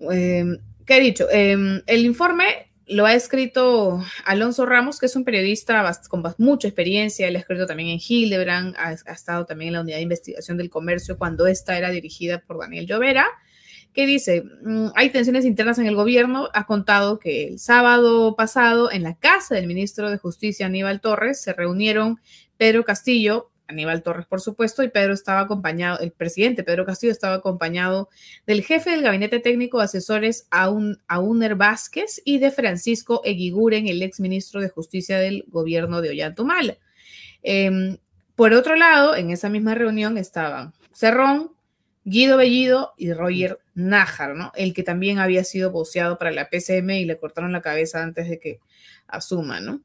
Em, 0.00 0.58
¿Qué 0.86 0.96
he 0.96 1.00
dicho? 1.00 1.26
Em, 1.30 1.82
el 1.86 2.04
informe 2.04 2.70
lo 2.86 3.06
ha 3.06 3.14
escrito 3.14 4.02
Alonso 4.26 4.66
Ramos, 4.66 4.98
que 4.98 5.06
es 5.06 5.16
un 5.16 5.24
periodista 5.24 5.90
con 6.08 6.22
mucha 6.38 6.68
experiencia. 6.68 7.26
Él 7.26 7.36
ha 7.36 7.38
escrito 7.38 7.66
también 7.66 7.88
en 7.88 8.00
Hildebrand, 8.06 8.76
ha, 8.76 8.92
estado 8.92 9.46
también 9.46 9.68
en 9.68 9.74
la 9.74 9.80
unidad 9.80 9.96
de 9.96 10.02
investigación 10.02 10.58
del 10.58 10.70
comercio 10.70 11.16
cuando 11.16 11.46
esta 11.46 11.78
era 11.78 11.90
dirigida 11.90 12.40
por 12.40 12.58
Daniel 12.58 12.86
Llovera, 12.86 13.26
que 13.94 14.06
dice, 14.06 14.42
mm, 14.62 14.88
hay 14.94 15.10
tensiones 15.10 15.46
internas 15.46 15.78
en 15.78 15.86
el 15.86 15.94
gobierno. 15.94 16.48
Ha 16.52 16.66
contado 16.66 17.18
que 17.18 17.48
el 17.48 17.58
sábado 17.58 18.36
pasado 18.36 18.92
en 18.92 19.02
la 19.02 19.14
casa 19.14 19.54
del 19.54 19.66
ministro 19.66 20.10
de 20.10 20.18
Justicia, 20.18 20.66
Aníbal 20.66 21.00
Torres, 21.00 21.40
se 21.40 21.54
reunieron 21.54 22.20
Pedro 22.58 22.84
Castillo, 22.84 23.50
Aníbal 23.66 24.02
Torres, 24.02 24.26
por 24.26 24.40
supuesto, 24.40 24.82
y 24.82 24.88
Pedro 24.88 25.14
estaba 25.14 25.40
acompañado, 25.40 25.98
el 26.00 26.12
presidente 26.12 26.64
Pedro 26.64 26.84
Castillo 26.84 27.12
estaba 27.12 27.36
acompañado 27.36 28.08
del 28.46 28.62
jefe 28.62 28.90
del 28.90 29.02
gabinete 29.02 29.40
técnico 29.40 29.78
de 29.78 29.84
asesores 29.84 30.46
Auner 30.50 31.54
Vázquez 31.54 32.20
y 32.24 32.38
de 32.38 32.50
Francisco 32.50 33.22
Eguiguren, 33.24 33.88
el 33.88 34.02
ex 34.02 34.20
ministro 34.20 34.60
de 34.60 34.68
Justicia 34.68 35.18
del 35.18 35.44
gobierno 35.48 36.00
de 36.00 36.10
Ollantumala. 36.10 36.76
Em, 37.42 37.98
por 38.34 38.52
otro 38.52 38.76
lado, 38.76 39.14
en 39.16 39.30
esa 39.30 39.48
misma 39.48 39.74
reunión 39.74 40.18
estaban 40.18 40.72
Cerrón, 40.92 41.52
Guido 42.04 42.36
Bellido 42.36 42.92
y 42.98 43.12
Roger 43.12 43.60
Nájar, 43.74 44.34
¿no? 44.34 44.52
El 44.54 44.74
que 44.74 44.82
también 44.82 45.18
había 45.18 45.42
sido 45.42 45.70
boceado 45.70 46.18
para 46.18 46.32
la 46.32 46.50
PCM 46.50 46.90
y 46.90 47.04
le 47.06 47.18
cortaron 47.18 47.52
la 47.52 47.62
cabeza 47.62 48.02
antes 48.02 48.28
de 48.28 48.38
que 48.38 48.60
asuma, 49.06 49.60
¿no? 49.60 49.80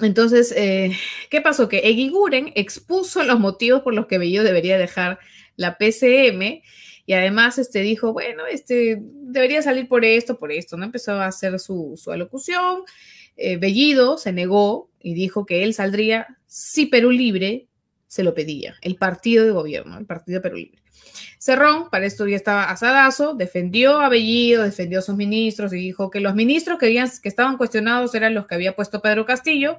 Entonces, 0.00 0.52
eh, 0.56 0.96
¿qué 1.28 1.40
pasó? 1.40 1.68
Que 1.68 1.80
Eguiguren 1.80 2.52
expuso 2.54 3.22
los 3.24 3.38
motivos 3.38 3.82
por 3.82 3.94
los 3.94 4.06
que 4.06 4.18
Bellido 4.18 4.42
debería 4.42 4.78
dejar 4.78 5.18
la 5.56 5.76
PCM 5.76 6.62
y 7.04 7.12
además 7.12 7.58
este, 7.58 7.80
dijo, 7.80 8.12
bueno, 8.12 8.46
este, 8.46 8.98
debería 9.02 9.60
salir 9.60 9.88
por 9.88 10.04
esto, 10.04 10.38
por 10.38 10.52
esto, 10.52 10.76
¿no? 10.76 10.84
Empezó 10.84 11.12
a 11.12 11.26
hacer 11.26 11.58
su, 11.58 11.98
alocución. 12.06 12.82
Eh, 13.36 13.56
Bellido 13.56 14.18
se 14.18 14.32
negó 14.32 14.90
y 15.00 15.14
dijo 15.14 15.44
que 15.44 15.64
él 15.64 15.74
saldría 15.74 16.38
si 16.46 16.86
Perú 16.86 17.10
Libre 17.10 17.68
se 18.06 18.22
lo 18.22 18.34
pedía, 18.34 18.76
el 18.82 18.96
partido 18.96 19.44
de 19.44 19.52
gobierno, 19.52 19.98
el 19.98 20.06
partido 20.06 20.40
Perú 20.40 20.56
Libre. 20.56 20.81
Cerrón, 21.42 21.90
para 21.90 22.06
esto 22.06 22.28
ya 22.28 22.36
estaba 22.36 22.70
asadazo, 22.70 23.34
defendió 23.34 24.00
a 24.00 24.08
Bellido, 24.08 24.62
defendió 24.62 25.00
a 25.00 25.02
sus 25.02 25.16
ministros 25.16 25.72
y 25.72 25.76
dijo 25.78 26.08
que 26.08 26.20
los 26.20 26.36
ministros 26.36 26.78
que, 26.78 26.86
habían, 26.86 27.10
que 27.20 27.28
estaban 27.28 27.56
cuestionados 27.56 28.14
eran 28.14 28.32
los 28.32 28.46
que 28.46 28.54
había 28.54 28.76
puesto 28.76 29.02
Pedro 29.02 29.26
Castillo 29.26 29.76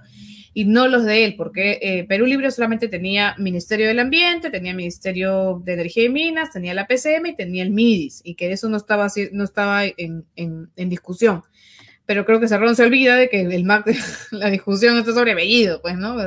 y 0.54 0.66
no 0.66 0.90
los 0.90 1.06
de 1.06 1.24
él, 1.24 1.36
porque 1.38 1.80
eh, 1.82 2.04
Perú 2.04 2.26
Libre 2.26 2.52
solamente 2.52 2.90
tenía 2.90 3.34
Ministerio 3.38 3.88
del 3.88 4.00
Ambiente, 4.00 4.50
tenía 4.50 4.74
Ministerio 4.74 5.62
de 5.64 5.76
Energía 5.76 6.04
y 6.04 6.10
Minas, 6.10 6.52
tenía 6.52 6.74
la 6.74 6.86
PCM 6.86 7.28
y 7.28 7.36
tenía 7.38 7.64
el 7.64 7.72
MIDIS, 7.72 8.20
y 8.26 8.36
que 8.36 8.52
eso 8.52 8.68
no 8.68 8.76
estaba, 8.76 9.08
no 9.32 9.46
estaba 9.46 9.86
en, 9.86 10.26
en 10.36 10.90
discusión 10.90 11.44
pero 12.06 12.26
creo 12.26 12.40
que 12.40 12.48
Cerrón 12.48 12.76
se 12.76 12.84
olvida 12.84 13.16
de 13.16 13.30
que 13.30 13.42
el 13.42 13.66
la 14.32 14.50
discusión 14.50 14.98
está 14.98 15.14
sobre 15.14 15.36
Bellido, 15.36 15.82
pues, 15.82 15.98
¿no? 15.98 16.18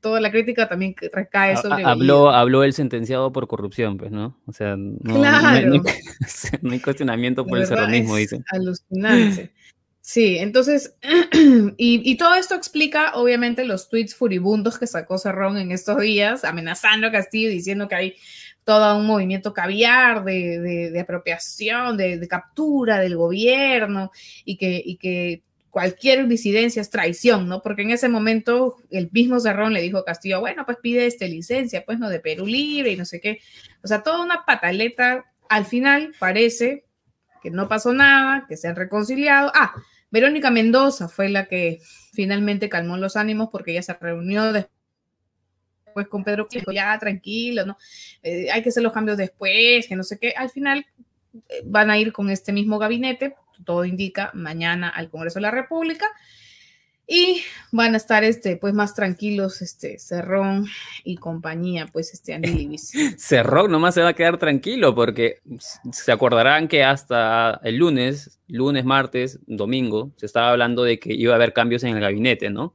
toda 0.00 0.20
la 0.20 0.30
crítica 0.30 0.68
también 0.68 0.94
recae 1.12 1.56
sobre 1.56 1.84
habló, 1.84 2.30
Habló 2.30 2.64
el 2.64 2.72
sentenciado 2.72 3.32
por 3.32 3.48
corrupción, 3.48 3.98
pues, 3.98 4.12
¿no? 4.12 4.40
O 4.46 4.52
sea, 4.52 4.76
no, 4.76 5.22
hay, 5.24 6.80
cuestionamiento 6.80 7.44
por 7.44 7.58
el 7.58 7.66
cerronismo, 7.66 8.16
dicen. 8.16 8.44
Alucinante. 8.50 9.52
Sí, 10.00 10.38
entonces, 10.38 10.94
y, 11.76 12.08
y, 12.08 12.16
todo 12.16 12.36
esto 12.36 12.54
explica, 12.54 13.14
obviamente, 13.14 13.64
los 13.64 13.88
tweets 13.88 14.14
furibundos 14.14 14.78
que 14.78 14.86
sacó 14.86 15.18
Cerrón 15.18 15.58
en 15.58 15.72
estos 15.72 16.00
días, 16.00 16.44
amenazando 16.44 17.08
a 17.08 17.10
Castillo, 17.12 17.50
diciendo 17.50 17.88
que 17.88 17.96
hay 17.96 18.14
todo 18.66 18.98
un 18.98 19.06
movimiento 19.06 19.54
caviar 19.54 20.24
de, 20.24 20.98
apropiación, 21.00 21.96
de, 21.96 22.26
captura 22.26 22.98
del 22.98 23.16
gobierno 23.16 24.10
y 24.44 24.56
que, 24.56 24.82
y 24.84 24.96
que 24.96 25.44
cualquier 25.70 26.26
disidencia 26.26 26.82
es 26.82 26.90
traición, 26.90 27.48
¿no? 27.48 27.62
Porque 27.62 27.82
en 27.82 27.92
ese 27.92 28.08
momento 28.08 28.78
el 28.90 29.08
mismo 29.12 29.38
Cerrón 29.38 29.72
le 29.72 29.82
dijo 29.82 29.98
a 29.98 30.04
Castillo, 30.04 30.40
bueno, 30.40 30.66
pues 30.66 30.78
pide 30.82 31.06
este 31.06 31.28
licencia, 31.28 31.84
pues, 31.84 32.00
¿no? 32.00 32.08
De 32.08 32.18
Perú 32.18 32.44
Libre 32.44 32.90
y 32.90 32.96
no 32.96 33.04
sé 33.04 33.20
qué. 33.20 33.38
O 33.84 33.86
sea, 33.86 34.02
toda 34.02 34.24
una 34.24 34.44
pataleta. 34.44 35.26
Al 35.48 35.64
final 35.64 36.12
parece 36.18 36.86
que 37.44 37.52
no 37.52 37.68
pasó 37.68 37.92
nada, 37.92 38.46
que 38.48 38.56
se 38.56 38.66
han 38.66 38.74
reconciliado. 38.74 39.52
Ah, 39.54 39.74
Verónica 40.10 40.50
Mendoza 40.50 41.08
fue 41.08 41.28
la 41.28 41.46
que 41.46 41.78
finalmente 42.12 42.68
calmó 42.68 42.96
los 42.96 43.14
ánimos 43.14 43.48
porque 43.52 43.70
ella 43.70 43.82
se 43.82 43.94
reunió 43.94 44.52
después 44.52 44.75
pues 45.96 46.08
con 46.08 46.24
Pedro 46.24 46.46
que 46.46 46.58
dijo, 46.58 46.72
ya 46.72 46.98
tranquilo, 46.98 47.64
¿no? 47.64 47.78
Eh, 48.22 48.50
hay 48.52 48.62
que 48.62 48.68
hacer 48.68 48.82
los 48.82 48.92
cambios 48.92 49.16
después, 49.16 49.86
que 49.86 49.96
no 49.96 50.02
sé 50.02 50.18
qué. 50.18 50.34
Al 50.36 50.50
final 50.50 50.84
eh, 51.48 51.62
van 51.64 51.90
a 51.90 51.96
ir 51.96 52.12
con 52.12 52.28
este 52.28 52.52
mismo 52.52 52.78
gabinete, 52.78 53.34
todo 53.64 53.82
indica, 53.86 54.30
mañana 54.34 54.90
al 54.90 55.08
Congreso 55.08 55.36
de 55.38 55.44
la 55.44 55.50
República. 55.52 56.04
Y 57.06 57.40
van 57.72 57.94
a 57.94 57.96
estar 57.96 58.24
este, 58.24 58.58
pues 58.58 58.74
más 58.74 58.94
tranquilos, 58.94 59.62
este, 59.62 59.98
Cerrón 59.98 60.66
y 61.02 61.16
compañía, 61.16 61.86
pues 61.86 62.12
este 62.12 62.34
Andy 62.34 62.76
Cerrón 63.16 63.70
nomás 63.70 63.94
se 63.94 64.02
va 64.02 64.10
a 64.10 64.14
quedar 64.14 64.36
tranquilo 64.36 64.94
porque 64.94 65.40
se 65.92 66.12
acordarán 66.12 66.68
que 66.68 66.84
hasta 66.84 67.58
el 67.64 67.76
lunes, 67.76 68.38
lunes, 68.48 68.84
martes, 68.84 69.38
domingo, 69.46 70.10
se 70.16 70.26
estaba 70.26 70.50
hablando 70.50 70.82
de 70.82 70.98
que 70.98 71.14
iba 71.14 71.32
a 71.32 71.36
haber 71.36 71.54
cambios 71.54 71.84
en 71.84 71.96
el 71.96 72.02
gabinete, 72.02 72.50
¿no? 72.50 72.74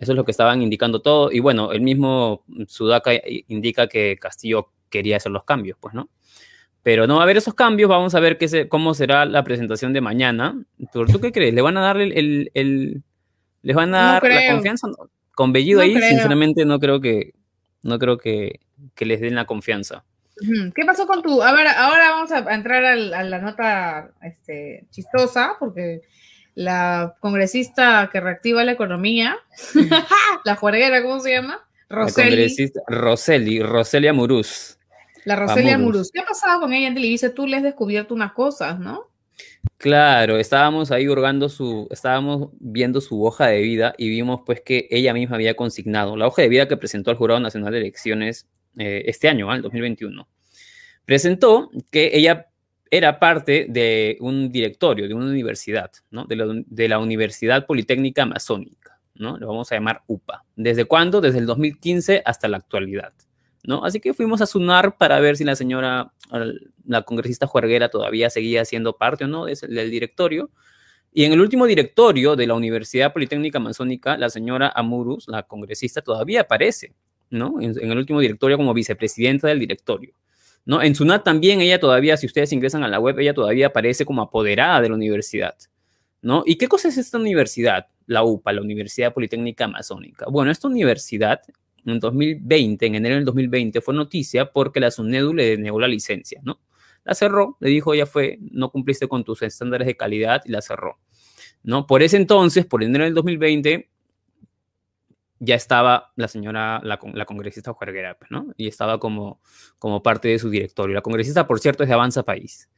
Eso 0.00 0.12
es 0.12 0.16
lo 0.16 0.24
que 0.24 0.30
estaban 0.30 0.62
indicando 0.62 1.00
todo. 1.00 1.30
Y 1.32 1.40
bueno, 1.40 1.72
el 1.72 1.80
mismo 1.80 2.44
Sudaca 2.66 3.12
indica 3.48 3.88
que 3.88 4.16
Castillo 4.20 4.70
quería 4.88 5.16
hacer 5.16 5.32
los 5.32 5.44
cambios, 5.44 5.76
pues, 5.80 5.94
¿no? 5.94 6.08
Pero 6.82 7.06
no 7.06 7.16
va 7.16 7.20
a 7.20 7.24
haber 7.24 7.36
esos 7.36 7.54
cambios. 7.54 7.90
Vamos 7.90 8.14
a 8.14 8.20
ver 8.20 8.38
qué 8.38 8.68
cómo 8.68 8.94
será 8.94 9.24
la 9.24 9.44
presentación 9.44 9.92
de 9.92 10.00
mañana. 10.00 10.62
¿Tú, 10.92 11.04
¿Tú 11.06 11.20
qué 11.20 11.32
crees? 11.32 11.52
¿Le 11.52 11.62
van 11.62 11.76
a 11.76 11.82
dar 11.82 12.00
el, 12.00 12.50
el, 12.54 13.02
les 13.62 13.76
van 13.76 13.94
a 13.94 14.20
dar 14.20 14.22
la 14.22 14.52
confianza? 14.52 14.88
Con 15.34 15.52
Bellido 15.52 15.80
ahí, 15.80 16.00
sinceramente, 16.00 16.64
no 16.64 16.78
creo 16.78 17.00
que 17.00 17.34
no 17.82 17.98
creo 17.98 18.18
que, 18.18 18.60
que, 18.94 19.06
les 19.06 19.20
den 19.20 19.34
la 19.34 19.46
confianza. 19.46 20.04
¿Qué 20.74 20.84
pasó 20.84 21.06
con 21.06 21.22
tu? 21.22 21.42
A 21.42 21.52
ver, 21.52 21.66
ahora 21.66 22.10
vamos 22.10 22.30
a 22.32 22.54
entrar 22.54 22.84
a 22.84 22.96
la, 22.96 23.38
nota 23.38 24.10
este, 24.22 24.86
chistosa, 24.90 25.56
porque 25.58 26.02
la 26.58 27.14
congresista 27.20 28.10
que 28.10 28.20
reactiva 28.20 28.64
la 28.64 28.72
economía, 28.72 29.36
la 30.44 30.56
juerguera, 30.56 31.04
¿cómo 31.04 31.20
se 31.20 31.30
llama? 31.30 31.60
Roseli. 31.88 32.52
Roseli, 32.88 33.62
Roselia 33.62 34.12
Muruz. 34.12 34.76
La 35.24 35.36
Roselia 35.36 35.78
Muruz. 35.78 36.10
¿Qué 36.10 36.18
ha 36.18 36.24
pasado 36.24 36.60
con 36.60 36.72
ella 36.72 36.88
en 36.88 36.94
Televisa? 36.94 37.32
Tú 37.32 37.46
le 37.46 37.58
has 37.58 37.62
descubierto 37.62 38.12
unas 38.12 38.32
cosas, 38.32 38.80
¿no? 38.80 39.08
Claro, 39.76 40.36
estábamos 40.36 40.90
ahí 40.90 41.06
hurgando 41.06 41.48
su, 41.48 41.86
estábamos 41.92 42.50
viendo 42.58 43.00
su 43.00 43.24
hoja 43.24 43.46
de 43.46 43.60
vida 43.60 43.94
y 43.96 44.08
vimos 44.08 44.40
pues 44.44 44.60
que 44.60 44.88
ella 44.90 45.14
misma 45.14 45.36
había 45.36 45.54
consignado 45.54 46.16
la 46.16 46.26
hoja 46.26 46.42
de 46.42 46.48
vida 46.48 46.66
que 46.66 46.76
presentó 46.76 47.12
al 47.12 47.18
Jurado 47.18 47.38
Nacional 47.38 47.72
de 47.72 47.78
Elecciones 47.78 48.48
eh, 48.78 49.04
este 49.06 49.28
año, 49.28 49.54
el 49.54 49.62
2021. 49.62 50.28
Presentó 51.04 51.70
que 51.92 52.10
ella 52.14 52.48
era 52.90 53.18
parte 53.18 53.66
de 53.68 54.16
un 54.20 54.50
directorio 54.50 55.08
de 55.08 55.14
una 55.14 55.26
universidad, 55.26 55.90
¿no? 56.10 56.24
de, 56.24 56.88
la, 56.88 56.98
Universidad 56.98 57.66
Politécnica 57.66 58.22
Amazónica, 58.22 58.98
¿no? 59.14 59.36
Lo 59.38 59.48
vamos 59.48 59.70
a 59.70 59.74
llamar 59.74 60.02
UPA. 60.06 60.44
¿Desde 60.56 60.84
cuándo? 60.84 61.20
Desde 61.20 61.38
el 61.38 61.46
2015 61.46 62.22
hasta 62.24 62.48
la 62.48 62.58
actualidad, 62.58 63.12
¿no? 63.64 63.84
Así 63.84 64.00
que 64.00 64.14
fuimos 64.14 64.40
a 64.40 64.46
Sunar 64.46 64.96
para 64.96 65.20
ver 65.20 65.36
si 65.36 65.44
la 65.44 65.56
señora, 65.56 66.12
la 66.86 67.02
congresista 67.02 67.46
Juerguera 67.46 67.88
todavía 67.88 68.30
seguía 68.30 68.64
siendo 68.64 68.96
parte 68.96 69.24
o 69.24 69.28
no 69.28 69.46
del 69.46 69.90
directorio. 69.90 70.50
Y 71.12 71.24
en 71.24 71.32
el 71.32 71.40
último 71.40 71.66
directorio 71.66 72.36
de 72.36 72.46
la 72.46 72.54
Universidad 72.54 73.12
Politécnica 73.12 73.58
Amazónica, 73.58 74.16
la 74.16 74.30
señora 74.30 74.72
Amurus, 74.74 75.26
la 75.28 75.42
congresista, 75.42 76.02
todavía 76.02 76.42
aparece, 76.42 76.94
¿no? 77.30 77.60
En, 77.60 77.76
el 77.78 77.98
último 77.98 78.20
directorio 78.20 78.56
como 78.56 78.74
vicepresidenta 78.74 79.48
del 79.48 79.58
directorio. 79.58 80.14
¿No? 80.64 80.82
En 80.82 80.94
SUNAT 80.94 81.24
también 81.24 81.60
ella 81.60 81.80
todavía, 81.80 82.16
si 82.16 82.26
ustedes 82.26 82.52
ingresan 82.52 82.84
a 82.84 82.88
la 82.88 83.00
web, 83.00 83.18
ella 83.18 83.34
todavía 83.34 83.68
aparece 83.68 84.04
como 84.04 84.22
apoderada 84.22 84.80
de 84.80 84.88
la 84.88 84.94
universidad, 84.94 85.54
¿no? 86.22 86.42
¿Y 86.46 86.56
qué 86.56 86.68
cosa 86.68 86.88
es 86.88 86.98
esta 86.98 87.18
universidad? 87.18 87.86
La 88.06 88.22
UPA, 88.22 88.52
la 88.52 88.62
Universidad 88.62 89.12
Politécnica 89.12 89.64
Amazónica. 89.64 90.26
Bueno, 90.30 90.50
esta 90.50 90.68
universidad 90.68 91.40
en 91.84 92.00
2020, 92.00 92.86
en 92.86 92.94
enero 92.94 93.14
del 93.16 93.24
2020, 93.24 93.80
fue 93.80 93.94
noticia 93.94 94.50
porque 94.50 94.80
la 94.80 94.90
SUNEDU 94.90 95.34
le 95.34 95.50
denegó 95.50 95.80
la 95.80 95.88
licencia, 95.88 96.40
¿no? 96.44 96.60
La 97.04 97.14
cerró, 97.14 97.56
le 97.60 97.70
dijo, 97.70 97.94
ya 97.94 98.06
fue, 98.06 98.38
no 98.50 98.70
cumpliste 98.70 99.08
con 99.08 99.24
tus 99.24 99.42
estándares 99.42 99.86
de 99.86 99.96
calidad 99.96 100.42
y 100.44 100.50
la 100.50 100.60
cerró, 100.60 100.98
¿no? 101.62 101.86
Por 101.86 102.02
ese 102.02 102.16
entonces, 102.16 102.66
por 102.66 102.82
enero 102.82 103.04
del 103.04 103.14
2020, 103.14 103.88
ya 105.40 105.54
estaba 105.54 106.12
la 106.16 106.28
señora, 106.28 106.80
la, 106.82 106.98
congresista 107.26 107.72
Juerguera, 107.72 108.16
pues, 108.18 108.30
¿no? 108.30 108.52
Y 108.56 108.68
estaba 108.68 108.98
como, 108.98 109.40
como 109.78 110.02
parte 110.02 110.28
de 110.28 110.38
su 110.38 110.50
directorio. 110.50 110.94
La 110.94 111.02
congresista, 111.02 111.46
por 111.46 111.60
cierto, 111.60 111.82
es 111.82 111.88
de 111.88 111.94
Avanza 111.94 112.22
País, 112.24 112.68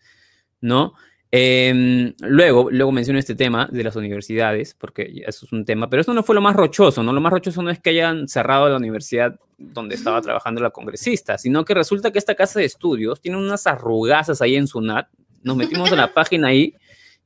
¿no? 0.60 0.94
Em, 1.32 2.12
luego, 2.20 2.70
luego 2.70 2.90
menciono 2.90 3.18
este 3.18 3.36
tema 3.36 3.68
de 3.70 3.84
las 3.84 3.94
universidades, 3.94 4.74
porque 4.74 5.22
eso 5.26 5.46
es 5.46 5.52
un 5.52 5.64
tema, 5.64 5.88
pero 5.88 6.02
eso 6.02 6.12
no 6.12 6.24
fue 6.24 6.34
lo 6.34 6.40
más 6.40 6.56
rochoso, 6.56 7.04
¿no? 7.04 7.12
Lo 7.12 7.20
más 7.20 7.32
rochoso 7.32 7.62
no 7.62 7.70
es 7.70 7.78
que 7.78 7.90
hayan 7.90 8.26
cerrado 8.26 8.68
la 8.68 8.76
universidad 8.76 9.38
donde 9.56 9.94
estaba 9.94 10.20
trabajando 10.22 10.60
la 10.60 10.70
congresista, 10.70 11.38
sino 11.38 11.64
que 11.64 11.74
resulta 11.74 12.10
que 12.10 12.18
esta 12.18 12.34
casa 12.34 12.58
de 12.58 12.66
estudios 12.66 13.20
tiene 13.20 13.38
unas 13.38 13.66
arrugazas 13.68 14.42
ahí 14.42 14.56
en 14.56 14.66
SUNAT. 14.66 15.08
Nos 15.42 15.56
metimos 15.56 15.92
a 15.92 15.96
la 15.96 16.12
página 16.14 16.48
ahí 16.48 16.74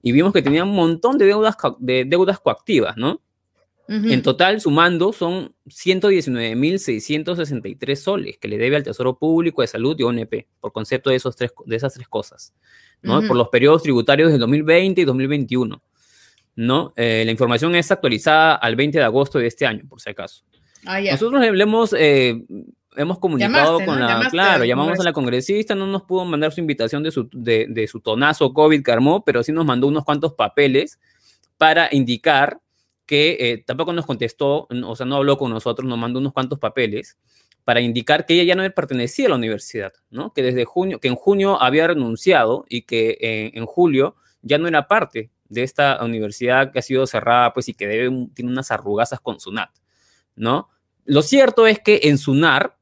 y 0.02 0.12
vimos 0.12 0.34
que 0.34 0.42
tenía 0.42 0.64
un 0.64 0.74
montón 0.74 1.16
de 1.16 1.24
deudas, 1.24 1.56
de 1.78 2.04
deudas 2.04 2.38
coactivas, 2.40 2.98
¿no? 2.98 3.22
En 3.86 4.22
total, 4.22 4.62
sumando, 4.62 5.12
son 5.12 5.54
119.663 5.66 7.96
soles 7.96 8.38
que 8.38 8.48
le 8.48 8.56
debe 8.56 8.76
al 8.76 8.82
Tesoro 8.82 9.18
Público 9.18 9.60
de 9.60 9.68
Salud 9.68 9.94
y 9.98 10.02
ONP, 10.02 10.46
por 10.58 10.72
concepto 10.72 11.10
de, 11.10 11.16
esos 11.16 11.36
tres, 11.36 11.52
de 11.66 11.76
esas 11.76 11.92
tres 11.92 12.08
cosas, 12.08 12.54
¿no? 13.02 13.20
Por 13.26 13.36
los 13.36 13.50
periodos 13.50 13.82
tributarios 13.82 14.30
del 14.30 14.40
2020 14.40 15.02
y 15.02 15.04
2021, 15.04 15.82
¿no? 16.56 16.94
Eh, 16.96 17.24
la 17.26 17.30
información 17.30 17.74
es 17.74 17.90
actualizada 17.90 18.54
al 18.54 18.74
20 18.74 18.96
de 18.98 19.04
agosto 19.04 19.38
de 19.38 19.48
este 19.48 19.66
año, 19.66 19.82
por 19.86 20.00
si 20.00 20.08
acaso. 20.08 20.44
Ah, 20.86 20.98
Nosotros 21.00 21.42
le 21.42 21.62
hemos, 21.62 21.94
eh, 21.98 22.42
hemos 22.96 23.18
comunicado 23.18 23.84
con 23.84 24.00
la... 24.00 24.28
claro, 24.30 24.64
llamamos 24.64 24.98
a 24.98 25.04
la 25.04 25.12
congresista, 25.12 25.74
no 25.74 25.86
nos 25.86 26.04
pudo 26.04 26.24
mandar 26.24 26.52
su 26.52 26.60
invitación 26.60 27.02
de 27.02 27.10
su, 27.10 27.28
de, 27.32 27.66
de 27.68 27.86
su 27.86 28.00
tonazo 28.00 28.54
COVID 28.54 28.82
que 28.82 28.92
armó, 28.92 29.22
pero 29.26 29.42
sí 29.42 29.52
nos 29.52 29.66
mandó 29.66 29.88
unos 29.88 30.04
cuantos 30.04 30.32
papeles 30.32 30.98
para 31.58 31.90
indicar 31.92 32.60
que 33.06 33.36
eh, 33.40 33.64
tampoco 33.66 33.92
nos 33.92 34.06
contestó, 34.06 34.66
o 34.70 34.96
sea, 34.96 35.06
no 35.06 35.16
habló 35.16 35.36
con 35.36 35.50
nosotros, 35.50 35.88
nos 35.88 35.98
mandó 35.98 36.20
unos 36.20 36.32
cuantos 36.32 36.58
papeles 36.58 37.18
para 37.64 37.80
indicar 37.80 38.26
que 38.26 38.34
ella 38.34 38.44
ya 38.44 38.54
no 38.54 38.70
pertenecía 38.74 39.26
a 39.26 39.30
la 39.30 39.36
universidad, 39.36 39.92
¿no? 40.10 40.32
Que 40.32 40.42
desde 40.42 40.64
junio, 40.64 41.00
que 41.00 41.08
en 41.08 41.16
junio 41.16 41.60
había 41.60 41.86
renunciado 41.86 42.64
y 42.68 42.82
que 42.82 43.16
eh, 43.20 43.52
en 43.54 43.66
julio 43.66 44.16
ya 44.42 44.58
no 44.58 44.68
era 44.68 44.86
parte 44.86 45.30
de 45.48 45.62
esta 45.62 46.02
universidad 46.04 46.72
que 46.72 46.78
ha 46.78 46.82
sido 46.82 47.06
cerrada, 47.06 47.52
pues, 47.52 47.68
y 47.68 47.74
que 47.74 47.86
tiene 48.34 48.50
unas 48.50 48.70
arrugazas 48.70 49.20
con 49.20 49.40
SUNAT, 49.40 49.70
¿no? 50.36 50.68
Lo 51.04 51.22
cierto 51.22 51.66
es 51.66 51.78
que 51.78 52.00
en 52.04 52.18
SUNAR 52.18 52.76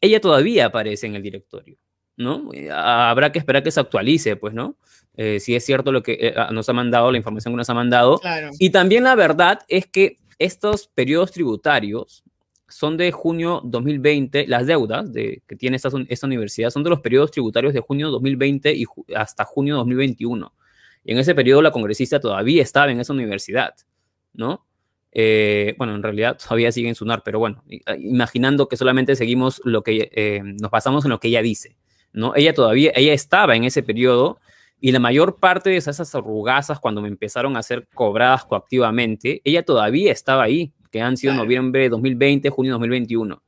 ella 0.00 0.20
todavía 0.20 0.66
aparece 0.66 1.06
en 1.06 1.16
el 1.16 1.22
directorio, 1.22 1.78
¿no? 2.16 2.50
Habrá 2.72 3.32
que 3.32 3.38
esperar 3.38 3.62
que 3.62 3.70
se 3.70 3.80
actualice, 3.80 4.36
pues, 4.36 4.54
¿no? 4.54 4.76
Eh, 5.22 5.38
si 5.38 5.54
es 5.54 5.66
cierto 5.66 5.92
lo 5.92 6.02
que 6.02 6.16
eh, 6.18 6.34
nos 6.50 6.66
ha 6.70 6.72
mandado, 6.72 7.12
la 7.12 7.18
información 7.18 7.52
que 7.52 7.58
nos 7.58 7.68
ha 7.68 7.74
mandado. 7.74 8.22
Y 8.58 8.70
también 8.70 9.04
la 9.04 9.14
verdad 9.14 9.60
es 9.68 9.84
que 9.84 10.16
estos 10.38 10.86
periodos 10.86 11.30
tributarios 11.30 12.24
son 12.68 12.96
de 12.96 13.12
junio 13.12 13.60
2020, 13.62 14.46
las 14.46 14.66
deudas 14.66 15.12
de, 15.12 15.42
que 15.46 15.56
tiene 15.56 15.76
esta, 15.76 15.90
esta 16.08 16.26
universidad 16.26 16.70
son 16.70 16.84
de 16.84 16.88
los 16.88 17.00
periodos 17.00 17.32
tributarios 17.32 17.74
de 17.74 17.80
junio 17.80 18.08
2020 18.08 18.74
y 18.74 18.86
hasta 19.14 19.44
junio 19.44 19.76
2021. 19.76 20.54
Y 21.04 21.12
en 21.12 21.18
ese 21.18 21.34
periodo 21.34 21.60
la 21.60 21.70
congresista 21.70 22.18
todavía 22.18 22.62
estaba 22.62 22.90
en 22.90 22.98
esa 22.98 23.12
universidad, 23.12 23.74
¿no? 24.32 24.64
Eh, 25.12 25.74
bueno, 25.76 25.94
en 25.96 26.02
realidad 26.02 26.38
todavía 26.42 26.72
sigue 26.72 26.88
en 26.88 26.94
SUNAR, 26.94 27.20
pero 27.22 27.38
bueno, 27.38 27.62
imaginando 27.98 28.68
que 28.68 28.78
solamente 28.78 29.14
seguimos 29.16 29.60
lo 29.66 29.82
que 29.82 30.40
nos 30.58 30.70
basamos 30.70 31.04
en 31.04 31.10
lo 31.10 31.20
que 31.20 31.28
ella 31.28 31.42
dice, 31.42 31.76
¿no? 32.14 32.34
Ella 32.36 32.54
todavía, 32.54 32.90
ella 32.94 33.12
estaba 33.12 33.54
en 33.54 33.64
ese 33.64 33.82
periodo 33.82 34.40
y 34.80 34.92
la 34.92 34.98
mayor 34.98 35.36
parte 35.36 35.70
de 35.70 35.76
esas 35.76 36.14
arrugazas, 36.14 36.80
cuando 36.80 37.02
me 37.02 37.08
empezaron 37.08 37.56
a 37.56 37.62
ser 37.62 37.86
cobradas 37.94 38.44
coactivamente, 38.44 39.42
ella 39.44 39.62
todavía 39.62 40.10
estaba 40.10 40.42
ahí, 40.42 40.72
que 40.90 41.02
han 41.02 41.16
sido 41.16 41.34
noviembre 41.34 41.82
de 41.82 41.88
2020, 41.90 42.48
junio 42.50 42.70
de 42.70 42.74
2021. 42.74 43.42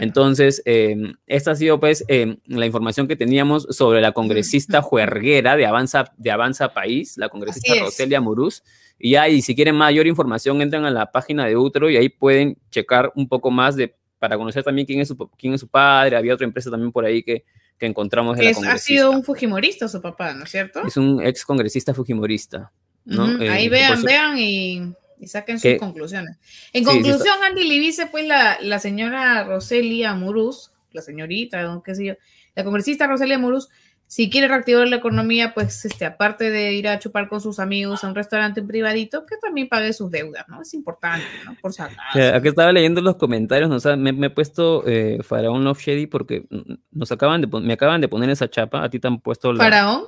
Entonces, 0.00 0.62
em, 0.66 1.14
esta 1.26 1.52
ha 1.52 1.56
sido 1.56 1.80
pues 1.80 2.04
em, 2.08 2.36
la 2.46 2.66
información 2.66 3.08
que 3.08 3.16
teníamos 3.16 3.66
sobre 3.70 4.02
la 4.02 4.12
congresista 4.12 4.82
juerguera 4.82 5.56
de 5.56 5.64
Avanza, 5.64 6.12
de 6.18 6.30
Avanza 6.30 6.74
País, 6.74 7.16
la 7.16 7.30
congresista 7.30 7.74
Roselia 7.80 8.20
Muruz. 8.20 8.62
Y 8.98 9.14
ahí, 9.14 9.40
si 9.40 9.54
quieren 9.54 9.76
mayor 9.76 10.06
información, 10.06 10.60
entran 10.60 10.84
a 10.84 10.90
la 10.90 11.10
página 11.10 11.46
de 11.46 11.56
Utro 11.56 11.88
y 11.88 11.96
ahí 11.96 12.10
pueden 12.10 12.58
checar 12.70 13.10
un 13.16 13.26
poco 13.26 13.50
más 13.50 13.74
de, 13.74 13.94
para 14.18 14.36
conocer 14.36 14.62
también 14.62 14.86
quién 14.86 15.00
es 15.00 15.08
su, 15.08 15.16
quién 15.38 15.54
es 15.54 15.60
su 15.60 15.68
padre. 15.68 16.16
Había 16.16 16.34
otra 16.34 16.44
empresa 16.44 16.70
también 16.70 16.92
por 16.92 17.06
ahí 17.06 17.22
que, 17.22 17.44
que 17.80 17.86
encontramos 17.86 18.38
en 18.38 18.62
la 18.62 18.72
Ha 18.72 18.78
sido 18.78 19.10
un 19.10 19.24
fujimorista 19.24 19.88
su 19.88 20.02
papá, 20.02 20.34
¿no 20.34 20.44
es 20.44 20.50
cierto? 20.50 20.86
Es 20.86 20.98
un 20.98 21.22
ex 21.24 21.46
congresista 21.46 21.94
fujimorista. 21.94 22.70
¿no? 23.06 23.40
Eh, 23.42 23.48
Ahí 23.48 23.70
vean, 23.70 24.02
vean 24.02 24.38
y, 24.38 24.92
saquen 25.26 25.58
sus 25.58 25.76
conclusiones. 25.78 26.36
En 26.74 26.84
conclusión, 26.84 27.42
Andy 27.42 27.64
le 27.64 27.78
dice, 27.78 28.06
pues 28.06 28.26
la, 28.26 28.58
la 28.60 28.78
señora 28.78 29.44
Roselia 29.44 30.14
Muruz, 30.14 30.72
la 30.92 31.00
señorita, 31.00 31.80
qué 31.82 31.94
sé 31.94 32.04
yo, 32.04 32.14
la 32.54 32.64
congresista 32.64 33.06
Roselia 33.06 33.38
Muruz, 33.38 33.70
si 34.10 34.28
quiere 34.28 34.48
reactivar 34.48 34.88
la 34.88 34.96
economía, 34.96 35.54
pues 35.54 35.84
este, 35.84 36.04
aparte 36.04 36.50
de 36.50 36.72
ir 36.72 36.88
a 36.88 36.98
chupar 36.98 37.28
con 37.28 37.40
sus 37.40 37.60
amigos 37.60 38.02
a 38.02 38.08
un 38.08 38.16
restaurante 38.16 38.60
privadito, 38.60 39.24
que 39.24 39.36
también 39.36 39.68
pague 39.68 39.92
sus 39.92 40.10
deudas, 40.10 40.48
¿no? 40.48 40.62
Es 40.62 40.74
importante, 40.74 41.24
¿no? 41.44 41.54
Por 41.62 41.72
si 41.72 41.80
aquí 41.80 42.48
estaba 42.48 42.72
leyendo 42.72 43.00
los 43.02 43.14
comentarios, 43.14 43.70
¿no? 43.70 43.96
me, 43.96 44.26
he 44.26 44.30
puesto 44.30 44.82
eh, 44.84 45.20
Faraón 45.22 45.62
Love 45.62 45.80
Shady 45.80 46.08
porque 46.08 46.44
nos 46.90 47.12
acaban 47.12 47.40
de, 47.40 47.46
me 47.46 47.72
acaban 47.72 48.00
de 48.00 48.08
poner 48.08 48.30
esa 48.30 48.50
chapa, 48.50 48.82
a 48.82 48.90
ti 48.90 48.98
te 48.98 49.06
han 49.06 49.20
puesto 49.20 49.52
la... 49.52 49.62
¿Faraón? 49.62 50.02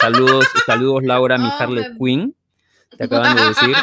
Saludos, 0.00 0.46
saludos 0.64 1.02
Laura, 1.02 1.36
mi 1.36 1.50
Harley 1.58 1.84
Quinn, 1.98 2.34
te 2.96 3.04
acaban 3.04 3.36
de 3.36 3.48
decir. 3.48 3.76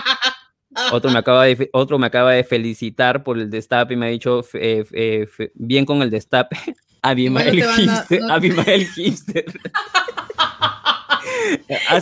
Otro 0.91 1.11
me, 1.11 1.19
acaba 1.19 1.43
de, 1.43 1.69
otro 1.73 1.99
me 1.99 2.07
acaba 2.07 2.31
de 2.31 2.43
felicitar 2.43 3.23
por 3.23 3.37
el 3.37 3.51
destape 3.51 3.93
y 3.93 3.97
me 3.97 4.07
ha 4.07 4.09
dicho 4.09 4.41
eh, 4.55 4.83
eh, 4.93 5.27
bien 5.53 5.85
con 5.85 6.01
el 6.01 6.09
destape. 6.09 6.57
Abimael 7.01 7.63
Hipster. 7.63 8.21
Abimael 8.29 8.87
Hipster. 8.87 9.45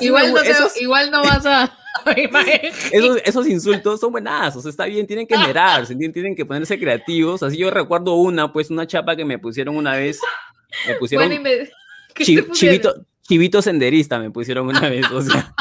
igual, 0.02 0.34
no 0.34 0.42
igual 0.80 1.12
no 1.12 1.24
vas 1.24 1.46
a. 1.46 1.78
esos, 2.92 3.18
esos, 3.26 3.48
insultos 3.48 4.00
son 4.00 4.12
buenazos, 4.12 4.66
está 4.66 4.86
bien, 4.86 5.06
tienen 5.06 5.28
que 5.28 5.36
esmerarse, 5.36 5.96
tienen 5.96 6.36
que 6.36 6.46
ponerse 6.46 6.80
creativos. 6.80 7.44
Así 7.44 7.58
yo 7.58 7.70
recuerdo 7.70 8.16
una, 8.16 8.54
pues 8.54 8.70
una 8.70 8.88
chapa 8.88 9.16
que 9.16 9.26
me 9.26 9.40
pusieron 9.40 9.76
una 9.76 9.96
vez. 9.96 10.20
Me 10.88 10.96
pusieron. 10.96 11.30
chivito, 12.54 13.06
chivito 13.22 13.62
senderista 13.62 14.20
me 14.20 14.32
pusieron 14.32 14.68
una 14.68 14.90
vez, 14.90 15.10
o 15.12 15.22
sea, 15.22 15.54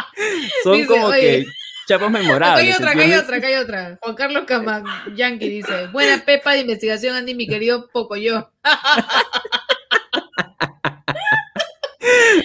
son 0.63 0.85
como 0.85 1.11
que 1.11 1.47
chapas 1.87 2.11
memorables. 2.11 2.65
hay 2.65 2.73
otra, 2.73 2.91
hay 2.91 3.13
otra, 3.15 3.37
hay 3.37 3.55
otra. 3.55 3.99
Juan 4.01 4.15
Carlos 4.15 4.45
Yankee 5.15 5.49
dice, 5.49 5.87
buena 5.89 6.25
pepa 6.25 6.53
de 6.53 6.61
investigación, 6.61 7.17
Andy, 7.17 7.35
mi 7.35 7.47
querido 7.47 7.89
Pocoyo. 7.89 8.51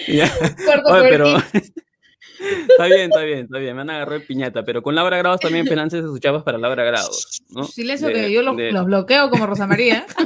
Oye, 0.08 0.30
pero... 1.08 1.36
Está 2.68 2.86
bien, 2.86 3.02
está 3.02 3.20
bien, 3.20 3.38
está 3.40 3.58
bien. 3.58 3.76
Me 3.76 3.82
van 3.82 3.90
a 3.90 3.96
agarrar 3.96 4.20
piñata, 4.22 4.64
pero 4.64 4.82
con 4.82 4.96
Laura 4.96 5.16
Grados 5.16 5.40
también 5.40 5.64
penances 5.64 6.02
de 6.02 6.08
sus 6.08 6.18
chapas 6.18 6.42
para 6.42 6.58
Laura 6.58 6.82
Grados. 6.82 7.40
¿no? 7.50 7.62
Silencio 7.62 8.08
que 8.08 8.32
yo 8.32 8.42
los, 8.42 8.56
los 8.56 8.84
bloqueo 8.84 9.30
como 9.30 9.46
Rosa 9.46 9.68
María. 9.68 10.04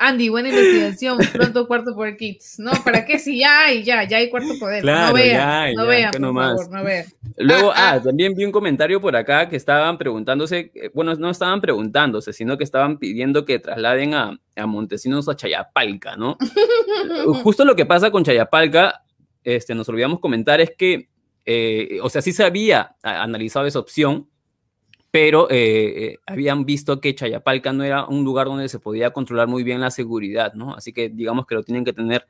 Andy, 0.00 0.28
buena 0.28 0.48
investigación, 0.48 1.18
pronto 1.32 1.66
cuarto 1.66 1.92
poder 1.92 2.16
kits. 2.16 2.60
No, 2.60 2.70
¿para 2.84 3.04
qué? 3.04 3.18
Si 3.18 3.40
ya 3.40 3.64
hay, 3.64 3.82
ya, 3.82 4.04
ya 4.04 4.18
hay 4.18 4.30
cuarto 4.30 4.56
poder. 4.58 4.84
no 4.84 5.12
vean, 5.12 5.74
no 5.74 5.86
vean, 5.86 6.12
por 6.12 6.34
favor, 6.34 6.70
no 6.70 6.84
vean. 6.84 7.06
Luego, 7.36 7.72
ah, 7.72 7.94
ah, 7.94 8.02
también 8.02 8.32
vi 8.34 8.44
un 8.44 8.52
comentario 8.52 9.00
por 9.00 9.16
acá 9.16 9.48
que 9.48 9.56
estaban 9.56 9.98
preguntándose, 9.98 10.70
eh, 10.72 10.90
bueno, 10.94 11.14
no 11.16 11.30
estaban 11.30 11.60
preguntándose, 11.60 12.32
sino 12.32 12.56
que 12.56 12.62
estaban 12.62 12.98
pidiendo 12.98 13.44
que 13.44 13.58
trasladen 13.58 14.14
a, 14.14 14.38
a 14.54 14.66
Montesinos 14.66 15.28
a 15.28 15.34
Chayapalca, 15.34 16.16
¿no? 16.16 16.38
Justo 17.42 17.64
lo 17.64 17.74
que 17.74 17.84
pasa 17.84 18.12
con 18.12 18.22
Chayapalca, 18.22 19.02
este, 19.42 19.74
nos 19.74 19.88
olvidamos 19.88 20.20
comentar, 20.20 20.60
es 20.60 20.70
que, 20.78 21.08
eh, 21.44 21.98
o 22.02 22.08
sea, 22.08 22.22
sí 22.22 22.32
se 22.32 22.44
había 22.44 22.94
analizado 23.02 23.66
esa 23.66 23.80
opción, 23.80 24.28
pero 25.10 25.50
eh, 25.50 26.04
eh, 26.04 26.18
habían 26.26 26.64
visto 26.64 27.00
que 27.00 27.14
Chayapalca 27.14 27.72
no 27.72 27.84
era 27.84 28.04
un 28.04 28.24
lugar 28.24 28.46
donde 28.46 28.68
se 28.68 28.78
podía 28.78 29.10
controlar 29.10 29.48
muy 29.48 29.62
bien 29.62 29.80
la 29.80 29.90
seguridad, 29.90 30.52
¿no? 30.54 30.74
Así 30.74 30.92
que 30.92 31.08
digamos 31.08 31.46
que 31.46 31.54
lo 31.54 31.62
tienen 31.62 31.84
que 31.84 31.92
tener 31.92 32.26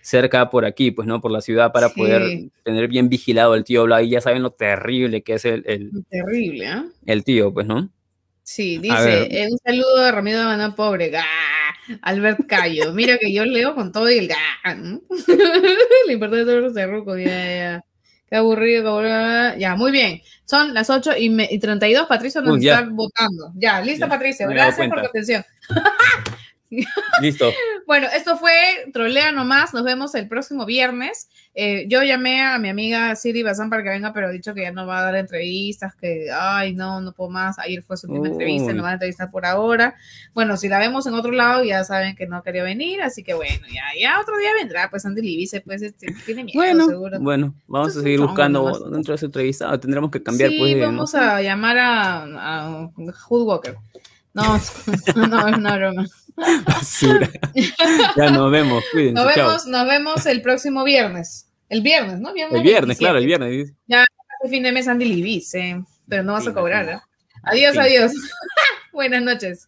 cerca 0.00 0.50
por 0.50 0.64
aquí, 0.64 0.90
pues, 0.90 1.06
¿no? 1.06 1.20
Por 1.20 1.30
la 1.30 1.40
ciudad 1.40 1.70
para 1.72 1.90
poder 1.90 2.50
tener 2.64 2.88
bien 2.88 3.08
vigilado 3.08 3.54
el 3.54 3.64
tío 3.64 3.84
Bla 3.84 4.02
y 4.02 4.10
ya 4.10 4.20
saben 4.20 4.42
lo 4.42 4.50
terrible 4.50 5.22
que 5.22 5.34
es 5.34 5.44
el... 5.44 5.62
terrible, 6.08 6.66
¿eh? 6.66 6.82
El 7.06 7.24
tío, 7.24 7.52
pues, 7.52 7.66
¿no? 7.66 7.90
Sí, 8.42 8.78
dice, 8.78 9.28
eh, 9.30 9.46
un 9.50 9.58
saludo 9.58 10.02
a 10.02 10.10
Ramiro 10.10 10.38
de 10.38 10.44
Maná 10.44 10.74
Pobre, 10.74 11.12
Albert 12.00 12.46
Cayo, 12.46 12.94
mira 12.94 13.18
que 13.18 13.32
yo 13.32 13.44
leo 13.44 13.74
con 13.74 13.92
todo 13.92 14.10
y 14.10 14.18
el 14.18 14.28
¡gah! 14.28 14.74
¿no? 14.74 15.02
Lo 16.06 16.12
importante 16.12 16.44
de 16.44 16.44
todos 16.44 16.62
los 16.62 16.74
ya, 16.74 17.24
ya. 17.24 17.84
Qué 18.28 18.36
aburrido, 18.36 18.82
qué 18.82 18.88
aburrido. 18.88 19.56
Ya, 19.58 19.76
muy 19.76 19.90
bien. 19.90 20.20
Son 20.44 20.74
las 20.74 20.90
8 20.90 21.12
y, 21.18 21.58
32. 21.58 22.06
Patricia 22.06 22.40
nos 22.40 22.58
está 22.58 22.86
votando. 22.90 23.52
Ya, 23.54 23.80
lista, 23.80 24.08
Patricia. 24.08 24.46
Gracias 24.46 24.88
por 24.88 25.00
tu 25.00 25.06
atención. 25.06 25.44
Listo. 27.20 27.50
bueno, 27.86 28.06
esto 28.14 28.36
fue 28.36 28.52
Trolea 28.92 29.32
nomás. 29.32 29.72
Nos 29.72 29.84
vemos 29.84 30.14
el 30.14 30.28
próximo 30.28 30.66
viernes. 30.66 31.28
Eh, 31.54 31.86
yo 31.88 32.02
llamé 32.02 32.42
a 32.42 32.58
mi 32.58 32.68
amiga 32.68 33.14
Siri 33.16 33.42
Bazán 33.42 33.70
para 33.70 33.82
que 33.82 33.88
venga, 33.88 34.12
pero 34.12 34.28
he 34.28 34.32
dicho 34.32 34.54
que 34.54 34.62
ya 34.62 34.72
no 34.72 34.86
va 34.86 35.00
a 35.00 35.02
dar 35.04 35.16
entrevistas, 35.16 35.94
que, 35.94 36.28
ay, 36.32 36.74
no, 36.74 37.00
no 37.00 37.12
puedo 37.12 37.30
más. 37.30 37.58
Ayer 37.58 37.82
fue 37.82 37.96
su 37.96 38.06
última 38.06 38.28
entrevista, 38.28 38.72
no 38.72 38.82
va 38.82 38.90
a 38.90 38.92
entrevistar 38.94 39.30
por 39.30 39.46
ahora. 39.46 39.96
Bueno, 40.34 40.56
si 40.56 40.68
la 40.68 40.78
vemos 40.78 41.06
en 41.06 41.14
otro 41.14 41.32
lado, 41.32 41.64
ya 41.64 41.82
saben 41.84 42.14
que 42.14 42.26
no 42.26 42.42
quería 42.42 42.62
venir, 42.62 43.02
así 43.02 43.24
que 43.24 43.34
bueno, 43.34 43.66
ya, 43.68 43.82
ya 43.98 44.20
otro 44.20 44.36
día 44.38 44.50
vendrá, 44.58 44.90
pues 44.90 45.04
Andy 45.04 45.22
Libice, 45.22 45.60
pues 45.60 45.82
este, 45.82 46.14
tiene 46.26 46.44
miedo, 46.44 46.58
bueno, 46.58 46.86
seguro. 46.86 47.20
Bueno, 47.20 47.54
vamos 47.66 47.96
a 47.96 48.02
seguir 48.02 48.20
buscando 48.20 48.90
dentro 48.90 49.12
de 49.12 49.16
esa 49.16 49.26
entrevista, 49.26 49.80
tendremos 49.80 50.10
que 50.10 50.22
cambiar, 50.22 50.50
sí, 50.50 50.58
pues. 50.58 50.80
vamos 50.80 51.14
a 51.14 51.42
llamar 51.42 51.78
a, 51.78 52.22
a 52.22 52.90
Hood 53.28 53.46
Walker. 53.46 53.76
No, 54.34 54.60
no, 55.16 55.50
no, 55.50 55.92
no, 55.92 56.04
ya 58.16 58.30
nos 58.30 58.50
vemos, 58.50 58.84
cuídense. 58.92 59.14
Nos 59.14 59.34
vemos, 59.34 59.66
nos 59.66 59.86
vemos 59.86 60.26
el 60.26 60.42
próximo 60.42 60.84
viernes. 60.84 61.48
El 61.68 61.82
viernes, 61.82 62.18
¿no? 62.20 62.30
el 62.30 62.62
viernes, 62.62 62.98
claro, 62.98 63.18
el 63.18 63.26
viernes. 63.26 63.72
Ya, 63.86 64.04
el 64.42 64.50
fin 64.50 64.62
de 64.62 64.72
mes 64.72 64.88
Andy 64.88 65.04
Libis, 65.04 65.54
eh, 65.54 65.82
pero 66.08 66.22
no 66.22 66.32
vas 66.32 66.46
a 66.46 66.54
cobrar, 66.54 66.88
¿eh? 66.88 66.98
Adiós, 67.42 67.76
adiós. 67.76 68.12
Buenas 68.92 69.22
noches. 69.22 69.64